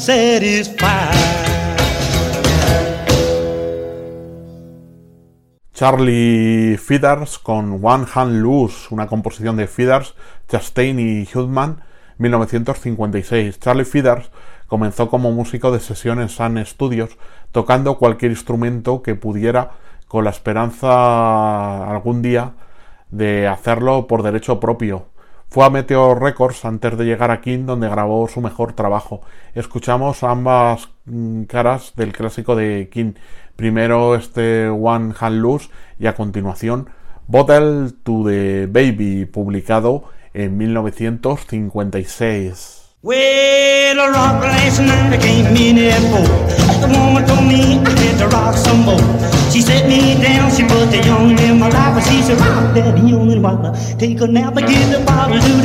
Charlie 5.75 6.77
Feeders 6.79 7.39
con 7.39 7.85
One 7.85 8.07
Hand 8.15 8.43
Loose, 8.43 8.89
una 8.91 9.07
composición 9.09 9.57
de 9.57 9.67
Feeders, 9.67 10.15
Chastain 10.49 10.99
y 11.01 11.27
Hudman, 11.35 11.83
1956. 12.19 13.59
Charlie 13.61 13.85
Feeders 13.85 14.31
comenzó 14.67 15.09
como 15.09 15.33
músico 15.33 15.71
de 15.71 15.81
sesión 15.81 16.21
en 16.21 16.29
Sun 16.29 16.65
Studios, 16.65 17.19
tocando 17.51 17.99
cualquier 17.99 18.33
instrumento 18.33 19.03
que 19.03 19.15
pudiera, 19.15 19.73
con 20.09 20.25
la 20.25 20.31
esperanza 20.31 21.91
algún 21.91 22.23
día 22.23 22.53
de 23.11 23.47
hacerlo 23.47 24.07
por 24.07 24.23
derecho 24.23 24.61
propio. 24.61 25.07
Fue 25.49 25.67
a 25.67 25.71
Meteor 25.71 26.23
Records 26.23 26.65
antes 26.65 26.97
de 26.97 27.05
llegar 27.05 27.31
a 27.31 27.43
King, 27.43 27.67
donde 27.67 27.89
grabó 27.89 28.27
su 28.27 28.41
mejor 28.41 28.73
trabajo. 28.73 29.21
Escuchamos 29.55 30.23
ambas 30.23 30.89
mm, 31.05 31.43
caras 31.43 31.93
del 31.95 32.13
clásico 32.13 32.57
de 32.57 32.89
King. 32.91 33.13
Primero 33.57 34.15
este 34.15 34.69
One 34.69 35.13
Hand 35.21 35.43
Loose 35.43 35.69
y 35.99 36.07
a 36.07 36.15
continuación 36.15 36.89
Bottle 37.27 37.91
to 38.03 38.25
the 38.27 38.67
Baby, 38.67 39.27
publicado 39.27 40.05
en 40.33 40.59
1956. 40.59 42.81
Well, 43.03 43.99
I 43.99 44.09
rocked 44.09 44.45
last 44.45 44.81
night, 44.81 45.13
I 45.13 45.19
came 45.19 45.57
in 45.57 45.77
me 47.53 47.83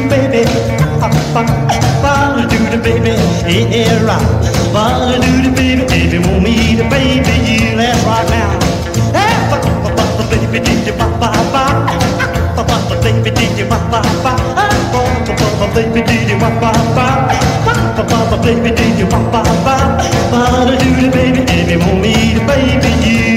baby. 0.10 0.38
baby, 15.74 16.02
did 16.02 16.30
you 16.30 16.38
papa, 16.38 16.72
papa, 16.96 17.34
papa, 17.66 18.06
papa, 18.06 18.44
baby, 18.44 18.76
did 18.76 19.00
you 19.00 19.08
papa, 19.08 19.44
papa, 19.44 19.76
papa, 20.32 20.78
do 20.78 20.90
the 21.02 21.10
baby, 21.12 21.42
if 21.48 21.72
you 21.72 21.80
want 21.80 22.02
me 22.02 22.34
to 22.34 22.42
baby 22.46 22.92
you. 23.08 23.37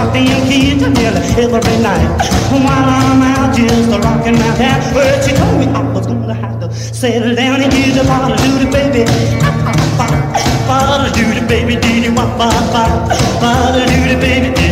Had 0.00 0.14
to 0.14 0.48
kids 0.48 0.80
nearly 0.80 1.20
every 1.44 1.76
night. 1.82 2.08
While 2.48 2.88
I'm 2.88 3.20
out 3.20 3.54
just 3.54 3.90
rocking 4.02 4.32
my 4.32 4.56
town, 4.56 4.94
well, 4.94 5.20
she 5.20 5.36
told 5.36 5.60
me 5.60 5.66
I 5.66 5.92
was 5.92 6.06
gonna 6.06 6.32
have 6.32 6.58
to 6.60 6.72
settle 6.74 7.34
down 7.34 7.60
and 7.60 7.70
give 7.70 7.94
the 7.94 8.04
bottle 8.04 8.34
the 8.34 8.64
baby. 8.72 9.04
Bottle 10.66 11.04
the 11.04 11.46
baby, 11.46 11.76
did 11.76 12.04
you 12.04 12.14
wop, 12.14 12.38
wop, 12.38 12.72
wop. 12.72 13.10
Bottle 13.42 13.84
the 13.84 14.16
baby, 14.18 14.48
if 14.56 14.69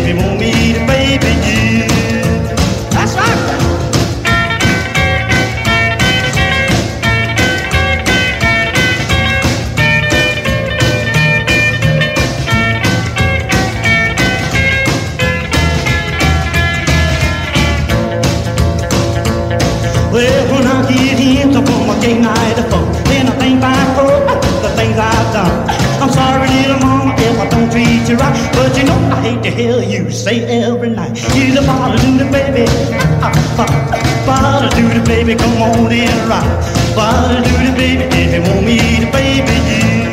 baby 36.99 38.05
if 38.11 38.35
you 38.35 38.43
want 38.43 38.65
me 38.67 38.77
baby 39.13 39.57
you. 39.71 40.11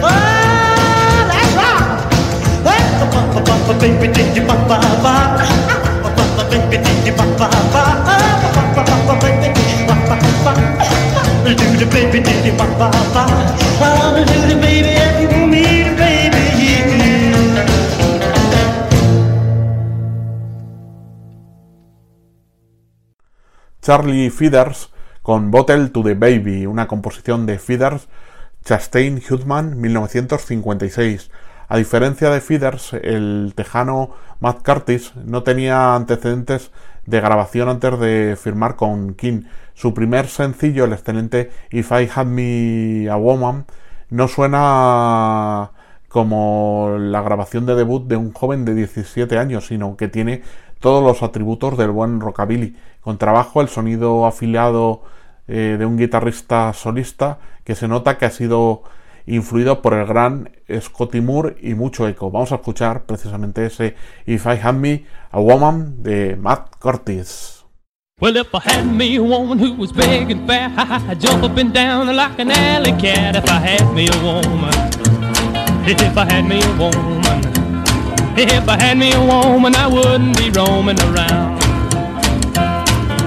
Oh, 0.00 0.08
that's 1.28 1.52
right. 1.60 1.84
Baby, 11.44 11.64
you 11.78 11.86
baby, 11.86 12.16
you 12.16 12.16
baby, 12.16 12.18
you 12.18 12.24
baby, 12.24 12.24
you 14.48 14.56
baby, 14.64 14.92
if 14.96 15.20
you 15.20 15.28
want 15.28 15.50
me 15.50 15.64
baby 16.00 16.44
you. 16.62 16.84
Charlie 23.82 24.30
Feeders 24.30 24.93
con 25.24 25.50
Bottle 25.50 25.88
to 25.88 26.02
the 26.02 26.12
Baby, 26.12 26.66
una 26.66 26.86
composición 26.86 27.46
de 27.46 27.58
Feeders, 27.58 28.08
Chastain 28.62 29.22
Hudman, 29.26 29.80
1956. 29.80 31.30
A 31.66 31.78
diferencia 31.78 32.28
de 32.28 32.42
Feeders, 32.42 32.92
el 32.92 33.54
tejano 33.56 34.10
Matt 34.40 34.62
Curtis 34.62 35.14
no 35.16 35.42
tenía 35.42 35.94
antecedentes 35.94 36.72
de 37.06 37.22
grabación 37.22 37.70
antes 37.70 37.98
de 38.00 38.36
firmar 38.38 38.76
con 38.76 39.14
King. 39.14 39.44
Su 39.72 39.94
primer 39.94 40.28
sencillo, 40.28 40.84
el 40.84 40.92
excelente 40.92 41.50
If 41.70 41.90
I 41.92 42.10
Had 42.14 42.26
Me 42.26 43.08
a 43.08 43.16
Woman, 43.16 43.64
no 44.10 44.28
suena 44.28 45.70
como 46.10 46.96
la 46.98 47.22
grabación 47.22 47.64
de 47.64 47.74
debut 47.74 48.06
de 48.06 48.18
un 48.18 48.34
joven 48.34 48.66
de 48.66 48.74
17 48.74 49.38
años, 49.38 49.68
sino 49.68 49.96
que 49.96 50.08
tiene 50.08 50.42
todos 50.84 51.02
los 51.02 51.22
atributos 51.22 51.78
del 51.78 51.92
buen 51.92 52.20
rockabilly. 52.20 52.76
Con 53.00 53.16
trabajo, 53.16 53.62
el 53.62 53.68
sonido 53.68 54.26
afiliado 54.26 55.00
eh, 55.48 55.76
de 55.78 55.86
un 55.86 55.96
guitarrista 55.96 56.74
solista 56.74 57.38
que 57.64 57.74
se 57.74 57.88
nota 57.88 58.18
que 58.18 58.26
ha 58.26 58.30
sido 58.30 58.82
influido 59.24 59.80
por 59.80 59.94
el 59.94 60.04
gran 60.04 60.50
Scotty 60.78 61.22
Moore 61.22 61.56
y 61.62 61.72
mucho 61.72 62.06
eco. 62.06 62.30
Vamos 62.30 62.52
a 62.52 62.56
escuchar 62.56 63.04
precisamente 63.06 63.64
ese 63.64 63.96
If 64.26 64.44
I 64.44 64.60
Had 64.62 64.74
Me 64.74 65.06
a 65.30 65.40
Woman 65.40 66.02
de 66.02 66.36
Matt 66.36 66.76
Curtis. 66.78 67.64
Well, 68.20 68.36
if 68.36 68.54
I 68.54 68.60
had 68.62 68.84
me 68.84 69.16
a 69.16 69.22
woman 69.22 69.58
who 69.58 69.72
was 69.78 69.90
big 69.90 70.30
and 70.30 70.46
fat, 70.46 70.72
I'd 71.08 71.18
jump 71.18 71.44
up 71.44 71.56
and 71.56 71.72
down 71.72 72.14
like 72.14 72.38
an 72.38 72.50
alley 72.50 72.92
cat. 72.92 73.36
If 73.36 73.48
I 73.48 73.58
had 73.58 73.94
me 73.94 74.06
a 74.06 74.22
woman, 74.22 74.74
if 75.88 76.14
I 76.18 76.26
had 76.30 76.44
me 76.44 76.60
a 76.62 76.76
woman, 76.76 77.23
if 78.36 78.68
I 78.68 78.76
had 78.76 78.98
me 78.98 79.12
a 79.12 79.20
woman, 79.20 79.74
I 79.74 79.86
wouldn't 79.86 80.36
be 80.36 80.50
roaming 80.50 80.98
around. 81.00 81.62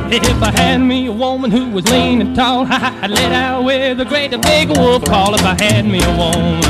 If 0.09 0.41
I 0.41 0.51
had 0.51 0.77
me 0.77 1.07
a 1.07 1.11
woman 1.11 1.51
who 1.51 1.69
was 1.69 1.89
lean 1.89 2.21
and 2.21 2.35
tall, 2.35 2.65
I'd 2.69 3.09
let 3.09 3.31
out 3.31 3.63
with 3.63 3.99
a 3.99 4.05
great 4.05 4.31
big 4.41 4.69
wolf 4.69 5.05
call. 5.05 5.33
If 5.35 5.43
I 5.43 5.55
had 5.61 5.85
me 5.85 5.99
a 6.01 6.17
woman, 6.17 6.61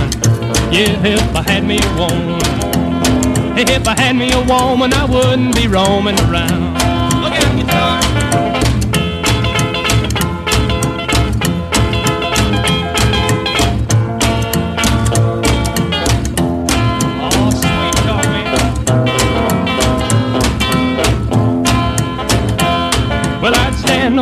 yeah, 0.71 1.05
if 1.05 1.35
I 1.35 1.41
had 1.43 1.65
me 1.65 1.77
a 1.77 1.97
woman, 1.97 2.39
if 3.57 3.87
I 3.87 3.95
had 3.99 4.15
me 4.15 4.31
a 4.31 4.39
woman, 4.39 4.93
I 4.93 5.05
wouldn't 5.05 5.55
be 5.55 5.67
roaming 5.67 6.19
around. 6.21 6.76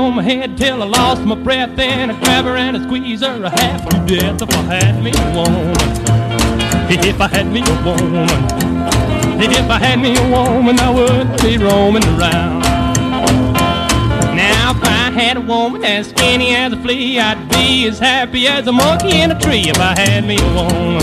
On 0.05 0.15
my 0.15 0.23
head 0.23 0.55
till 0.55 0.83
I 0.83 0.85
lost 0.85 1.23
my 1.23 1.35
breath, 1.35 1.75
then 1.75 2.11
I'd 2.11 2.23
grab 2.23 2.45
her 2.45 2.55
and 2.55 2.77
I'd 2.77 2.83
squeeze 2.83 3.21
her 3.21 3.43
a 3.43 3.49
half 3.49 3.89
to 3.89 3.97
death 4.05 4.41
if 4.41 4.49
I 4.51 4.61
had 4.61 5.03
me 5.03 5.11
a 5.11 5.35
woman. 5.35 5.73
If 6.89 7.19
I 7.19 7.27
had 7.27 7.47
me 7.47 7.61
a 7.61 7.83
woman. 7.83 8.29
If 9.41 9.69
I 9.69 9.79
had 9.79 9.99
me 9.99 10.15
a 10.15 10.29
woman, 10.29 10.79
I 10.79 10.91
wouldn't 10.91 11.41
be 11.41 11.57
roaming 11.57 12.03
around. 12.13 12.61
Now, 14.35 14.71
If 14.75 14.83
I 14.83 15.11
had 15.11 15.37
a 15.37 15.41
woman 15.41 15.83
as 15.83 16.09
skinny 16.09 16.55
as 16.55 16.73
a 16.73 16.77
flea, 16.77 17.19
I'd 17.19 17.49
be 17.49 17.87
as 17.87 17.97
happy 17.97 18.47
as 18.47 18.67
a 18.67 18.71
monkey 18.71 19.21
in 19.21 19.31
a 19.31 19.39
tree 19.39 19.69
if 19.69 19.79
I 19.79 19.97
had 19.97 20.25
me 20.27 20.37
a 20.37 20.53
woman. 20.53 21.01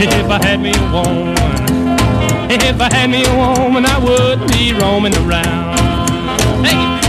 If 0.00 0.30
I 0.30 0.38
had 0.42 0.60
me 0.60 0.72
a 0.74 0.92
woman. 0.92 1.36
If 2.50 2.80
I 2.80 2.88
had 2.94 3.10
me 3.10 3.24
a 3.24 3.36
woman, 3.36 3.84
I 3.84 3.98
wouldn't 3.98 4.50
be 4.50 4.72
roaming 4.72 5.14
around. 5.16 7.01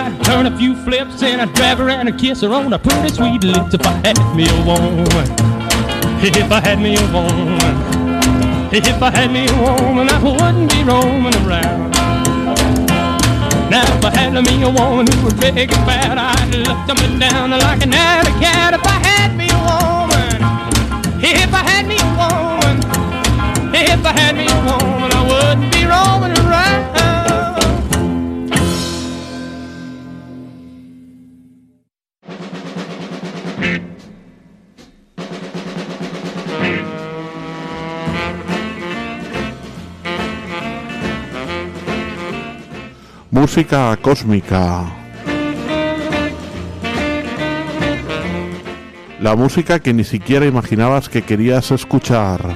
I'd 0.00 0.24
turn 0.24 0.46
a 0.46 0.56
few 0.56 0.74
flips 0.76 1.22
and 1.22 1.42
I'd 1.42 1.54
grab 1.54 1.76
her 1.76 1.90
and 1.90 2.08
I'd 2.08 2.18
kiss 2.18 2.40
her 2.40 2.52
on 2.54 2.72
her 2.72 2.78
pretty 2.78 3.10
sweet 3.12 3.44
lips 3.44 3.74
if 3.74 3.86
I 3.86 3.92
had 4.06 4.16
me 4.34 4.48
a 4.48 4.64
woman. 4.64 5.06
If 6.24 6.50
I 6.50 6.60
had 6.60 6.80
me 6.80 6.96
a 6.96 7.06
woman. 7.12 8.00
If 8.72 9.02
I 9.02 9.10
had 9.10 9.30
me 9.30 9.46
a 9.46 9.56
woman, 9.60 10.08
I 10.08 10.22
wouldn't 10.22 10.70
be 10.70 10.82
roaming 10.84 11.34
around. 11.44 11.90
Now 13.68 13.84
if 13.96 14.04
I 14.04 14.10
had 14.16 14.32
me 14.32 14.62
a 14.62 14.70
woman 14.70 15.06
who 15.06 15.24
was 15.24 15.34
big 15.34 15.70
and 15.70 15.84
fat, 15.84 16.16
I'd 16.16 16.54
look 16.54 16.88
up 16.88 16.98
and 16.98 17.20
down 17.20 17.50
like 17.50 17.82
an 17.82 17.92
alley 17.92 18.32
cat. 18.40 18.72
If 18.72 18.86
I 18.86 18.98
had 19.04 19.36
me 19.36 19.48
a 19.52 19.60
woman, 19.68 20.40
if 21.20 21.52
I 21.52 21.62
had 21.68 21.86
me 21.86 21.98
a 22.00 22.10
woman, 22.16 22.80
if 23.74 24.04
I 24.06 24.12
had 24.18 24.34
me 24.34 24.46
a 24.48 24.60
woman, 24.64 25.12
I 25.12 25.22
wouldn't 25.28 25.72
be 25.74 25.84
roaming 25.84 26.32
around. 26.46 26.89
Música 43.40 43.96
cósmica. 44.02 44.84
La 49.18 49.34
música 49.34 49.78
que 49.78 49.94
ni 49.94 50.04
siquiera 50.04 50.44
imaginabas 50.44 51.08
que 51.08 51.22
querías 51.22 51.70
escuchar. 51.70 52.54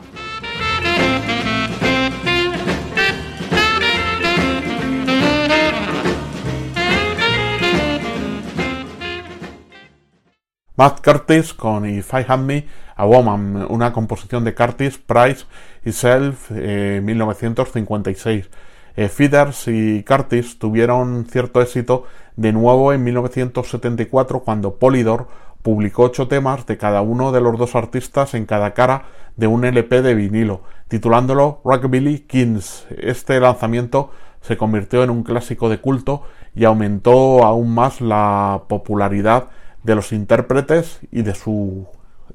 Matt 10.76 11.02
Curtis 11.02 11.54
con 11.54 11.88
If 11.88 12.12
I 12.12 12.24
Had 12.28 12.38
Me 12.38 12.66
a 12.96 13.06
Woman, 13.06 13.66
una 13.70 13.92
composición 13.92 14.44
de 14.44 14.54
Curtis, 14.54 14.98
Price 14.98 15.44
y 15.84 15.92
Self, 15.92 16.50
eh, 16.54 17.00
1956. 17.02 18.48
Eh, 18.96 19.08
Feeders 19.08 19.68
y 19.68 20.02
Curtis 20.04 20.58
tuvieron 20.58 21.26
cierto 21.30 21.60
éxito 21.60 22.04
de 22.36 22.52
nuevo 22.52 22.94
en 22.94 23.04
1974 23.04 24.40
cuando 24.40 24.76
Polydor 24.76 25.28
publicó 25.66 26.04
ocho 26.04 26.28
temas 26.28 26.64
de 26.66 26.78
cada 26.78 27.02
uno 27.02 27.32
de 27.32 27.40
los 27.40 27.58
dos 27.58 27.74
artistas 27.74 28.34
en 28.34 28.46
cada 28.46 28.72
cara 28.72 29.06
de 29.34 29.48
un 29.48 29.64
LP 29.64 30.00
de 30.00 30.14
vinilo, 30.14 30.62
titulándolo 30.86 31.60
Rockabilly 31.64 32.20
Kings. 32.20 32.86
Este 32.96 33.40
lanzamiento 33.40 34.12
se 34.42 34.56
convirtió 34.56 35.02
en 35.02 35.10
un 35.10 35.24
clásico 35.24 35.68
de 35.68 35.78
culto 35.78 36.22
y 36.54 36.66
aumentó 36.66 37.44
aún 37.44 37.74
más 37.74 38.00
la 38.00 38.62
popularidad 38.68 39.48
de 39.82 39.96
los 39.96 40.12
intérpretes 40.12 41.00
y 41.10 41.22
de 41.22 41.34
su 41.34 41.88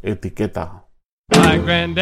etiqueta. 0.03 0.83
Square 1.33 1.93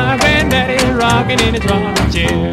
rocks, 0.00 0.27
granddaddy's 0.48 0.96
rocking 0.96 1.40
in 1.40 1.54
his 1.54 1.64
rocking 1.64 2.10
chair. 2.10 2.52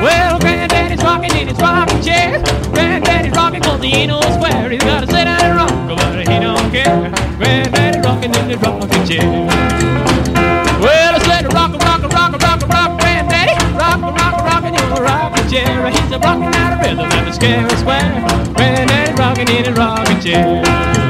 Well, 0.00 0.38
granddaddy's 0.38 1.02
rocking 1.02 1.36
in 1.36 1.48
his 1.48 1.58
rocking 1.58 2.02
chair. 2.02 2.42
Granddaddy's 2.72 3.32
rocking 3.32 3.60
'cause 3.60 3.82
he 3.82 3.94
ain't 3.94 4.08
no 4.10 4.20
square. 4.20 4.70
He's 4.70 4.82
gotta 4.82 5.06
sit 5.06 5.24
down 5.24 5.40
and 5.40 5.56
rock, 5.56 5.72
but 5.88 6.18
he 6.18 6.38
don't 6.38 6.70
care. 6.72 7.10
Granddaddy's 7.36 8.04
rocking 8.04 8.34
in 8.34 8.50
his 8.50 8.60
rocking 8.62 9.04
chair. 9.08 9.26
Well, 10.80 11.14
I 11.14 11.18
said 11.18 11.52
rock, 11.52 11.72
rock, 11.84 12.02
rock, 12.12 12.32
rock, 12.42 12.60
rock, 12.68 13.00
granddaddy, 13.00 13.54
rock, 13.74 14.00
rock, 14.00 14.34
rock, 14.46 14.64
in 14.64 14.74
your 14.74 15.02
rocking 15.02 15.50
chair. 15.50 15.90
He's 15.90 16.12
a 16.12 16.18
rocking 16.18 16.54
out 16.54 16.74
of 16.74 16.80
rhythm 16.80 17.10
and 17.10 17.26
the 17.26 17.32
scary 17.32 17.76
square. 17.76 18.24
Granddaddy 18.54 19.12
rocking 19.14 19.48
in 19.48 19.64
his 19.64 19.76
rocking 19.76 20.20
chair. 20.20 21.09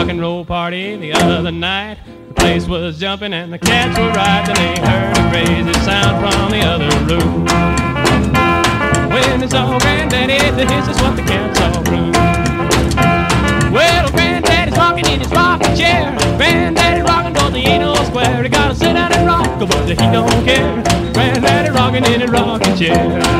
Rock 0.00 0.08
and 0.08 0.20
roll 0.20 0.44
party 0.46 0.96
the 0.96 1.12
other 1.12 1.50
night. 1.50 1.98
The 2.28 2.34
place 2.34 2.66
was 2.66 2.98
jumping 2.98 3.34
and 3.34 3.52
the 3.52 3.58
cats 3.58 3.98
were 3.98 4.08
riding. 4.12 4.54
They 4.54 4.80
heard 4.80 5.18
a 5.18 5.30
crazy 5.30 5.74
sound 5.84 6.16
from 6.24 6.50
the 6.50 6.60
other 6.62 6.88
room. 7.04 7.44
When 9.12 9.40
they 9.40 9.46
saw 9.46 9.78
Granddaddy, 9.78 10.38
this 10.56 10.88
is 10.88 11.02
what 11.02 11.16
the 11.16 11.22
cats 11.22 11.60
all 11.60 11.84
grew. 11.84 12.10
Well, 13.70 14.10
Granddaddy's 14.12 14.78
rocking 14.78 15.06
in 15.06 15.20
his 15.20 15.30
rocking 15.32 15.76
chair. 15.76 16.16
Granddaddy 16.38 17.02
rocking 17.02 17.34
cause 17.34 17.52
he 17.52 17.60
ain't 17.60 17.82
no 17.82 17.94
square. 18.04 18.42
He 18.42 18.48
gotta 18.48 18.74
sit 18.74 18.94
down 18.94 19.12
and 19.12 19.26
rock, 19.26 19.58
but 19.58 19.86
he 19.86 19.94
don't 19.96 20.44
care. 20.46 20.82
Granddaddy 21.12 21.70
rocking 21.72 22.06
in 22.06 22.22
his 22.22 22.30
rocking 22.30 22.76
chair. 22.76 23.39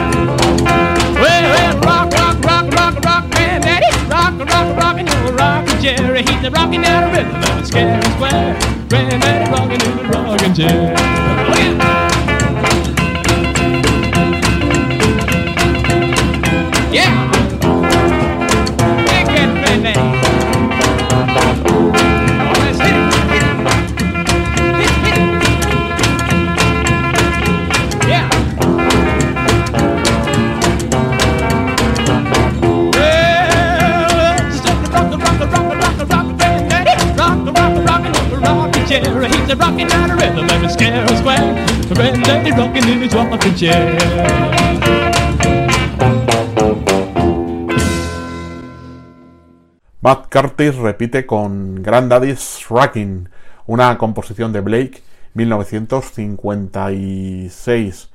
They're 6.40 6.50
rocking 6.50 6.82
out 6.86 7.04
a 7.04 7.12
rhythm 7.14 7.34
of 7.34 7.42
the 7.42 7.64
scary 7.66 8.02
square. 8.12 8.54
Red 8.90 9.20
man 9.20 9.52
rockin' 9.52 9.82
in 9.82 9.96
the 9.96 10.04
rockin' 10.04 10.54
chair. 10.54 11.29
Matt 50.00 50.28
Curtis 50.30 50.76
repite 50.76 51.26
con 51.26 51.82
Granddaddy's 51.82 52.68
Rockin', 52.68 53.28
una 53.66 53.98
composición 53.98 54.52
de 54.52 54.60
Blake 54.60 55.02
1956. 55.34 58.10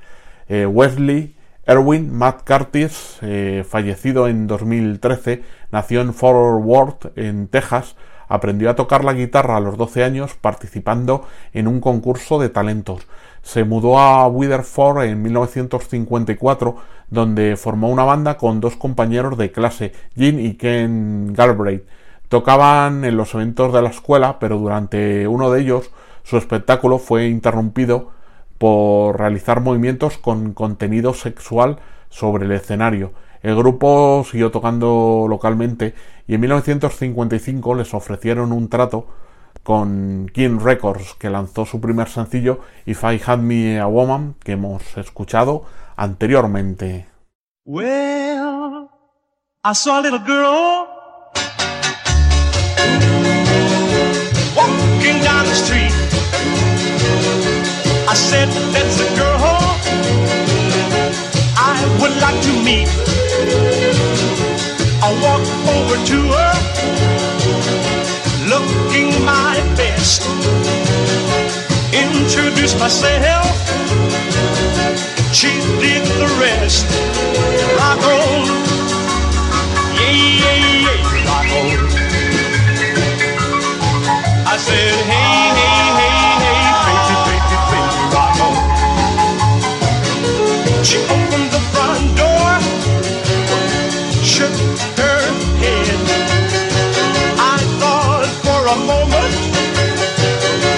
Eh, 0.47 0.65
Wesley 0.65 1.35
Erwin 1.67 2.13
Matt 2.13 2.45
Curtis, 2.45 3.17
eh, 3.21 3.65
fallecido 3.67 4.27
en 4.27 4.45
2013, 4.45 5.43
nació 5.71 6.01
en 6.01 6.13
Fort 6.13 6.63
Worth, 6.63 7.17
en 7.17 7.47
Texas. 7.47 7.95
Aprendió 8.27 8.69
a 8.69 8.75
tocar 8.75 9.03
la 9.03 9.13
guitarra 9.13 9.57
a 9.57 9.59
los 9.59 9.77
12 9.77 10.03
años 10.03 10.35
participando 10.35 11.27
en 11.53 11.67
un 11.67 11.79
concurso 11.79 12.39
de 12.39 12.49
talentos. 12.49 13.07
Se 13.45 13.63
mudó 13.63 13.99
a 13.99 14.27
Witherford 14.27 15.03
en 15.03 15.21
1954, 15.21 16.77
donde 17.11 17.55
formó 17.57 17.89
una 17.89 18.03
banda 18.03 18.37
con 18.37 18.59
dos 18.59 18.75
compañeros 18.75 19.37
de 19.37 19.51
clase, 19.51 19.93
Jean 20.15 20.39
y 20.39 20.55
Ken 20.55 21.31
Galbraith. 21.31 21.83
Tocaban 22.27 23.05
en 23.05 23.15
los 23.15 23.35
eventos 23.35 23.71
de 23.71 23.83
la 23.83 23.89
escuela, 23.89 24.39
pero 24.39 24.57
durante 24.57 25.27
uno 25.27 25.51
de 25.51 25.61
ellos 25.61 25.91
su 26.23 26.37
espectáculo 26.37 26.97
fue 26.97 27.27
interrumpido 27.27 28.09
por 28.57 29.19
realizar 29.19 29.61
movimientos 29.61 30.17
con 30.17 30.53
contenido 30.53 31.13
sexual 31.13 31.77
sobre 32.09 32.45
el 32.45 32.51
escenario. 32.51 33.11
El 33.43 33.55
grupo 33.55 34.25
siguió 34.29 34.49
tocando 34.49 35.27
localmente 35.29 35.93
y 36.27 36.33
en 36.33 36.41
1955 36.41 37.75
les 37.75 37.93
ofrecieron 37.93 38.51
un 38.51 38.69
trato 38.69 39.05
con 39.65 40.29
King 40.31 40.59
Records, 40.61 41.15
que 41.15 41.31
lanzó 41.31 41.65
su 41.65 41.81
primer 41.81 42.07
sencillo 42.07 42.59
If 42.85 43.03
I 43.03 43.19
Had 43.25 43.39
Me 43.39 43.79
a 43.79 43.87
Woman, 43.87 44.35
que 44.43 44.51
hemos 44.51 44.95
escuchado 44.95 45.65
anteriormente. 45.97 47.07
Well, 47.65 48.91
I 49.63 49.73
saw 49.73 49.99
a 49.99 50.01
little 50.01 50.19
girl 50.19 50.87
walking 54.55 55.19
down 55.23 55.45
the 55.45 55.55
street. 55.55 55.91
I 58.07 58.13
said, 58.13 58.47
That's 58.71 59.01
a 59.01 59.15
girl 59.17 59.65
I 61.57 61.81
would 61.99 62.15
like 62.21 62.39
to 62.43 62.53
meet. 62.63 62.87
I 65.01 65.09
walked 65.25 65.49
over 65.73 65.97
to 66.05 66.19
her, 66.37 66.53
looking 68.47 69.09
my 69.25 69.55
best. 69.75 70.21
Introduced 71.93 72.77
myself, 72.79 73.47
she 75.33 75.49
did 75.81 76.03
the 76.19 76.27
rest. 76.39 76.85
Rock 77.77 78.03
on, 78.03 78.45
yeah, 79.97 80.11
yeah, 80.41 80.57
yeah, 80.85 81.25
rock 81.25 81.79
on. 81.79 81.84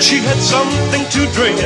She 0.08 0.20
had 0.20 0.40
something 0.40 1.04
to 1.10 1.28
dread. 1.36 1.60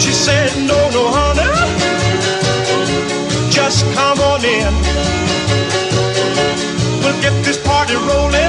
She 0.00 0.12
said, 0.12 0.50
no, 0.66 0.78
no, 0.96 1.10
honey, 1.12 1.44
just 3.50 3.84
come 3.92 4.18
on 4.20 4.42
in. 4.42 4.72
We'll 7.02 7.20
get 7.20 7.34
this 7.44 7.58
party 7.58 7.96
rolling 7.96 8.45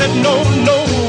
said, 0.00 0.22
No, 0.22 0.42
no, 0.64 0.99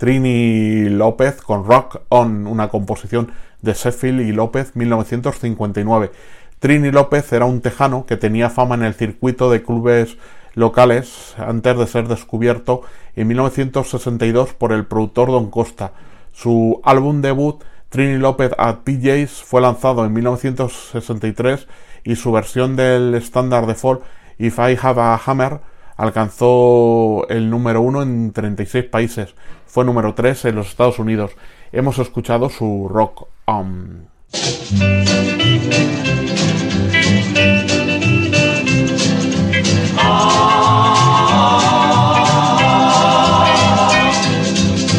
Trini 0.00 0.88
López 0.88 1.42
con 1.42 1.66
Rock 1.66 2.00
On, 2.08 2.46
una 2.46 2.68
composición 2.68 3.32
de 3.60 3.74
Sheffield 3.74 4.22
y 4.22 4.32
López 4.32 4.74
1959. 4.74 6.10
Trini 6.58 6.90
López 6.90 7.30
era 7.34 7.44
un 7.44 7.60
tejano 7.60 8.06
que 8.06 8.16
tenía 8.16 8.48
fama 8.48 8.76
en 8.76 8.82
el 8.84 8.94
circuito 8.94 9.50
de 9.50 9.62
clubes 9.62 10.16
locales 10.54 11.34
antes 11.36 11.76
de 11.76 11.86
ser 11.86 12.08
descubierto 12.08 12.80
en 13.14 13.28
1962 13.28 14.54
por 14.54 14.72
el 14.72 14.86
productor 14.86 15.28
Don 15.28 15.50
Costa. 15.50 15.92
Su 16.32 16.80
álbum 16.82 17.20
debut, 17.20 17.62
Trini 17.90 18.16
López 18.16 18.52
at 18.56 18.76
PJs, 18.76 19.42
fue 19.42 19.60
lanzado 19.60 20.06
en 20.06 20.14
1963 20.14 21.68
y 22.04 22.16
su 22.16 22.32
versión 22.32 22.74
del 22.74 23.14
estándar 23.16 23.66
de 23.66 23.74
folk 23.74 24.00
If 24.38 24.58
I 24.60 24.78
Have 24.80 25.02
a 25.02 25.20
Hammer 25.26 25.60
alcanzó 26.00 27.26
el 27.28 27.50
número 27.50 27.82
uno 27.82 28.00
en 28.00 28.32
36 28.32 28.86
países. 28.86 29.34
Fue 29.66 29.84
número 29.84 30.14
3 30.14 30.46
en 30.46 30.54
los 30.54 30.68
Estados 30.68 30.98
Unidos. 30.98 31.32
Hemos 31.72 31.98
escuchado 31.98 32.48
su 32.48 32.88
rock 32.88 33.28
on. 33.44 34.08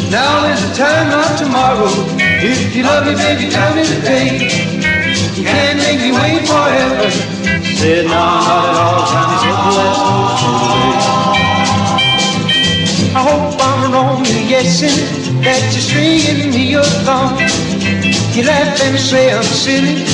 Now 0.08 0.46
is 0.52 0.60
the 0.68 0.74
time, 0.76 1.10
not 1.10 1.36
tomorrow. 1.36 1.90
If 2.44 2.76
you 2.76 2.84
love 2.84 3.06
me, 3.06 3.16
baby, 3.16 3.50
tell 3.50 3.74
me 3.74 3.84
today. 3.84 4.38
You 5.34 5.42
can't 5.42 5.78
make 5.78 5.98
me 5.98 6.12
wait 6.12 6.46
forever. 6.46 7.10
Said 7.76 8.06
no, 8.06 8.71
guessing 14.52 15.40
that 15.40 15.64
you're 15.72 15.80
stringing 15.80 16.52
me 16.52 16.76
along. 16.76 17.40
You 18.36 18.44
laugh 18.44 18.76
and 18.84 19.00
say 19.00 19.32
I'm 19.32 19.42
silly, 19.48 20.04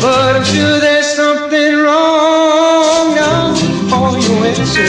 but 0.00 0.32
I'm 0.36 0.44
sure 0.48 0.80
there's 0.80 1.12
something 1.12 1.76
wrong. 1.76 3.12
Now, 3.12 3.52
for 3.92 4.16
your 4.16 4.48
answer, 4.48 4.88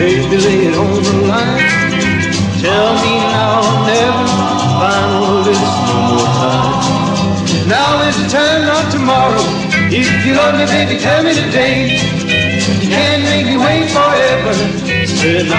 baby, 0.00 0.32
lay 0.32 0.60
it 0.64 0.74
on 0.80 0.96
the 0.96 1.14
line. 1.28 1.60
Tell 2.64 2.96
me 3.04 3.20
now, 3.36 3.84
never 3.84 4.24
find 4.80 5.44
this 5.44 5.60
no 5.84 5.96
more 6.08 6.32
time. 6.40 7.68
Now 7.68 8.00
is 8.08 8.16
the 8.16 8.28
time, 8.32 8.64
not 8.64 8.90
tomorrow. 8.96 9.44
If 9.92 10.08
you 10.24 10.32
love 10.40 10.56
me, 10.56 10.64
baby, 10.64 10.96
tell 10.98 11.22
me 11.22 11.34
today. 11.34 12.00
You 12.80 12.88
can't 12.88 13.22
make 13.28 13.44
me 13.44 13.58
wait 13.58 13.90
forever 13.92 14.95
left 15.26 15.50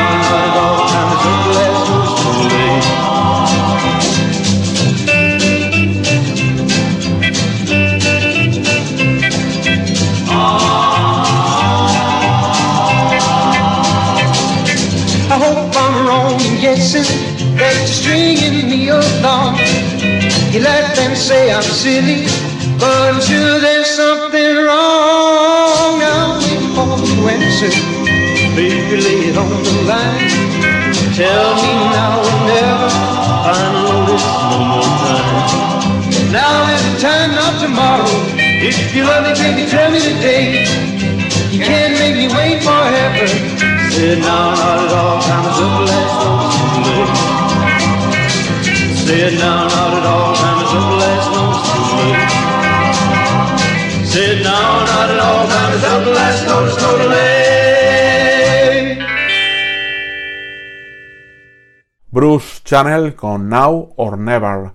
I 15.29 15.39
hope 15.39 15.75
I'm 15.75 16.07
wrong, 16.07 16.39
that 17.57 17.75
you're 17.75 17.87
stringing 17.87 18.69
me 18.69 18.89
along. 18.89 19.57
You 20.53 20.61
say 21.15 21.51
I'm 21.51 21.61
silly, 21.61 22.25
but 22.79 23.13
I'm 23.13 23.21
sure 23.21 23.59
there's 23.59 23.87
something. 23.87 24.46
Baby, 28.87 29.01
lay 29.03 29.29
it 29.29 29.37
on 29.37 29.49
the 29.49 29.57
line. 29.83 30.29
Tell 31.15 31.55
me 31.55 31.73
now 31.91 32.19
or 32.19 32.39
never, 32.47 32.89
final 33.43 33.83
notice 33.83 34.27
no 34.51 34.59
more 34.71 34.91
time. 35.03 36.31
Now 36.31 36.73
is 36.73 36.83
the 36.87 36.95
time, 37.01 37.31
not 37.31 37.59
tomorrow. 37.59 38.07
If 38.37 38.95
you 38.95 39.03
love 39.03 39.23
me, 39.23 39.33
baby, 39.33 39.69
tell 39.69 39.91
me 39.91 39.99
today. 39.99 40.63
You 41.51 41.59
can't 41.59 41.93
make 41.99 42.15
me 42.15 42.27
wait 42.35 42.63
forever. 42.63 43.27
Said 43.91 44.19
no, 44.19 44.55
not 44.55 44.79
at 44.79 44.93
all. 44.93 45.21
Time 45.21 45.45
is 45.51 45.59
up, 45.59 45.87
last 45.89 46.15
notice 46.23 46.55
too 46.59 46.81
late. 46.87 47.11
Said 49.03 49.33
no, 49.39 49.51
not 49.67 49.93
at 49.97 50.05
all. 50.05 50.35
Time 50.35 50.59
is 50.63 50.73
up, 50.77 50.91
last 51.01 51.27
notice 51.35 51.63
too 51.71 51.83
late. 51.97 52.31
Said 54.05 54.37
no, 54.43 54.57
not 54.89 55.09
at 55.11 55.19
all. 55.19 55.47
Time 55.47 55.71
is 55.73 55.83
up, 55.83 56.05
last 56.05 56.41
notice 56.47 56.75
too 56.75 57.09
late. 57.09 57.16
Bruce 62.27 62.59
Channel 62.65 63.15
con 63.15 63.47
Now 63.47 63.93
or 63.95 64.17
Never, 64.17 64.71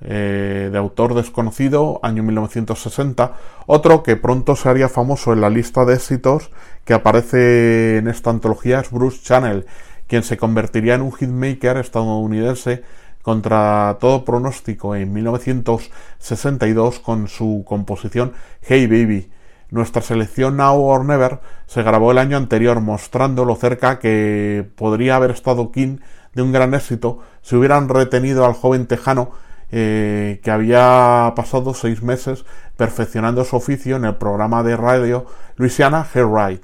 eh, 0.00 0.68
de 0.72 0.78
autor 0.78 1.14
desconocido, 1.14 2.00
año 2.02 2.24
1960, 2.24 3.36
otro 3.66 4.02
que 4.02 4.16
pronto 4.16 4.56
se 4.56 4.68
haría 4.68 4.88
famoso 4.88 5.32
en 5.32 5.42
la 5.42 5.48
lista 5.48 5.84
de 5.84 5.94
éxitos 5.94 6.50
que 6.84 6.92
aparece 6.92 7.98
en 7.98 8.08
esta 8.08 8.30
antología 8.30 8.80
es 8.80 8.90
Bruce 8.90 9.20
Channel, 9.22 9.64
quien 10.08 10.24
se 10.24 10.36
convertiría 10.36 10.96
en 10.96 11.02
un 11.02 11.12
hitmaker 11.12 11.76
estadounidense 11.76 12.82
contra 13.22 13.96
todo 14.00 14.24
pronóstico 14.24 14.96
en 14.96 15.12
1962 15.12 16.98
con 16.98 17.28
su 17.28 17.62
composición 17.64 18.32
Hey 18.60 18.88
Baby. 18.88 19.30
Nuestra 19.70 20.02
selección 20.02 20.56
Now 20.56 20.82
or 20.82 21.04
Never 21.04 21.38
se 21.66 21.84
grabó 21.84 22.10
el 22.10 22.18
año 22.18 22.36
anterior 22.36 22.80
mostrando 22.80 23.44
lo 23.44 23.54
cerca 23.54 24.00
que 24.00 24.68
podría 24.74 25.14
haber 25.14 25.30
estado 25.30 25.70
King 25.70 25.98
de 26.34 26.42
un 26.42 26.52
gran 26.52 26.74
éxito 26.74 27.18
si 27.42 27.56
hubieran 27.56 27.88
retenido 27.88 28.44
al 28.44 28.54
joven 28.54 28.86
tejano 28.86 29.30
eh, 29.70 30.40
que 30.42 30.50
había 30.50 31.32
pasado 31.34 31.72
seis 31.74 32.02
meses 32.02 32.44
perfeccionando 32.76 33.44
su 33.44 33.56
oficio 33.56 33.96
en 33.96 34.04
el 34.04 34.16
programa 34.16 34.62
de 34.62 34.76
radio 34.76 35.26
Louisiana 35.56 36.06
Hair. 36.12 36.60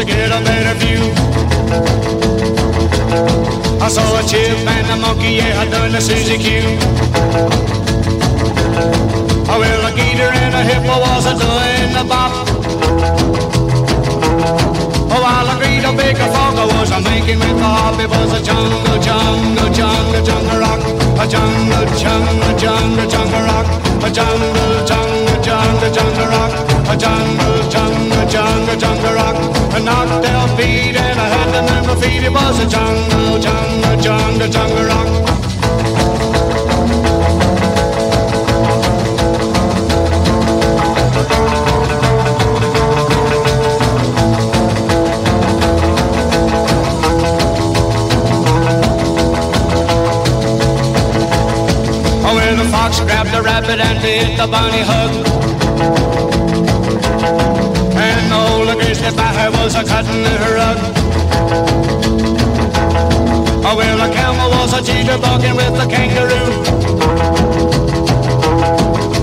To 0.00 0.06
get 0.06 0.32
a 0.32 0.40
better 0.42 0.74
view. 0.80 1.02
I 3.84 3.88
saw 3.88 4.18
a 4.18 4.22
chip 4.22 4.56
and 4.64 4.86
a 4.88 4.96
monkey, 4.96 5.32
yeah, 5.36 5.64
doing 5.68 5.92
the 5.92 6.00
Suzy 6.00 6.38
Q. 6.38 6.48
Oh, 9.50 9.58
well, 9.60 9.82
a 9.84 9.92
gator 9.92 10.32
and 10.42 10.54
a 10.54 10.62
hippo 10.64 10.96
was 11.04 11.26
a 11.26 11.34
doing 11.36 11.92
the 11.92 12.04
bop. 12.08 12.32
Oh, 15.12 15.20
while 15.20 15.50
a 15.52 15.56
great 15.60 15.84
a 15.84 15.92
big 15.92 16.16
frog 16.16 16.56
I 16.56 16.64
was 16.64 16.90
a 16.92 17.00
making 17.00 17.40
with 17.40 17.60
hop. 17.60 18.00
It 18.00 18.08
was 18.08 18.32
a 18.32 18.42
jungle, 18.42 18.98
jungle, 19.04 19.68
jungle, 19.68 20.22
jungle 20.24 20.60
rock. 20.64 20.80
A 21.20 21.26
jungle, 21.28 21.84
jungle, 22.00 22.56
jungle, 22.56 23.06
jungle 23.06 23.42
rock. 23.50 23.68
A 24.00 24.10
jungle, 24.10 24.86
jungle, 24.86 25.42
jungle, 25.42 25.92
jungle 25.92 26.26
rock. 26.28 26.69
A 26.90 26.96
jungle, 26.96 27.70
jungle, 27.70 28.26
jungle, 28.26 28.76
jungle 28.76 29.14
rock. 29.14 29.36
A 29.76 29.78
knocked 29.78 30.24
down 30.24 30.56
beat 30.56 30.96
and 30.96 31.20
I 31.20 31.28
had 31.34 31.52
to 31.54 31.62
move 31.72 31.86
my 31.86 31.94
feet. 32.02 32.24
It 32.24 32.32
was 32.32 32.58
a 32.58 32.66
jungle, 32.66 33.38
jungle, 33.38 33.96
jungle, 34.02 34.48
jungle 34.48 34.84
rock. 34.86 35.06
Oh, 52.26 52.34
well, 52.34 52.56
the 52.56 52.68
fox 52.72 52.98
grabbed 52.98 53.30
the 53.32 53.42
rabbit 53.42 53.78
and 53.78 54.02
did 54.02 54.36
the 54.36 54.48
bunny 54.48 54.82
hug. 54.82 55.30
And 57.22 58.32
all 58.32 58.64
the 58.64 58.74
grizzly 58.74 59.10
bear 59.14 59.50
was 59.50 59.74
a 59.74 59.84
cutting 59.84 60.24
her 60.24 60.54
rug. 60.56 60.78
Oh, 63.62 63.76
well, 63.76 63.98
the 63.98 64.08
camel 64.14 64.50
was 64.50 64.72
a 64.72 64.80
jitterbugging 64.80 65.54
with 65.54 65.74
the 65.76 65.86
kangaroo. 65.86 66.50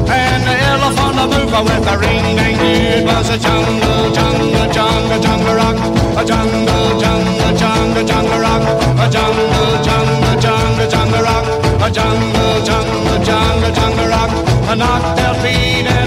And 0.07 0.41
the 0.47 0.55
elephant 0.71 1.17
a 1.17 1.25
moving 1.25 1.65
with 1.65 1.91
a 1.93 1.95
ring 1.97 2.35
dang 2.37 2.59
It 2.61 3.03
was 3.03 3.29
a 3.29 3.37
jungle, 3.37 4.11
jungle, 4.13 4.67
jungle, 4.71 5.19
jungle 5.19 5.55
rock. 5.55 5.77
A 6.17 6.23
jungle, 6.23 6.99
jungle, 7.01 7.57
jungle, 7.57 8.05
jungle 8.05 8.39
rock. 8.39 8.63
A 9.01 9.09
jungle, 9.09 9.83
jungle, 9.83 10.39
jungle, 10.39 10.87
jungle 10.87 11.21
rock. 11.27 11.45
A 11.81 11.89
jungle, 11.89 12.61
jungle, 12.63 13.19
jungle, 13.25 13.71
jungle 13.73 14.07
rock. 14.07 14.31
I 14.69 14.75
knocked 14.75 15.19
out 15.19 15.37
feet 15.37 15.87
and 15.87 16.06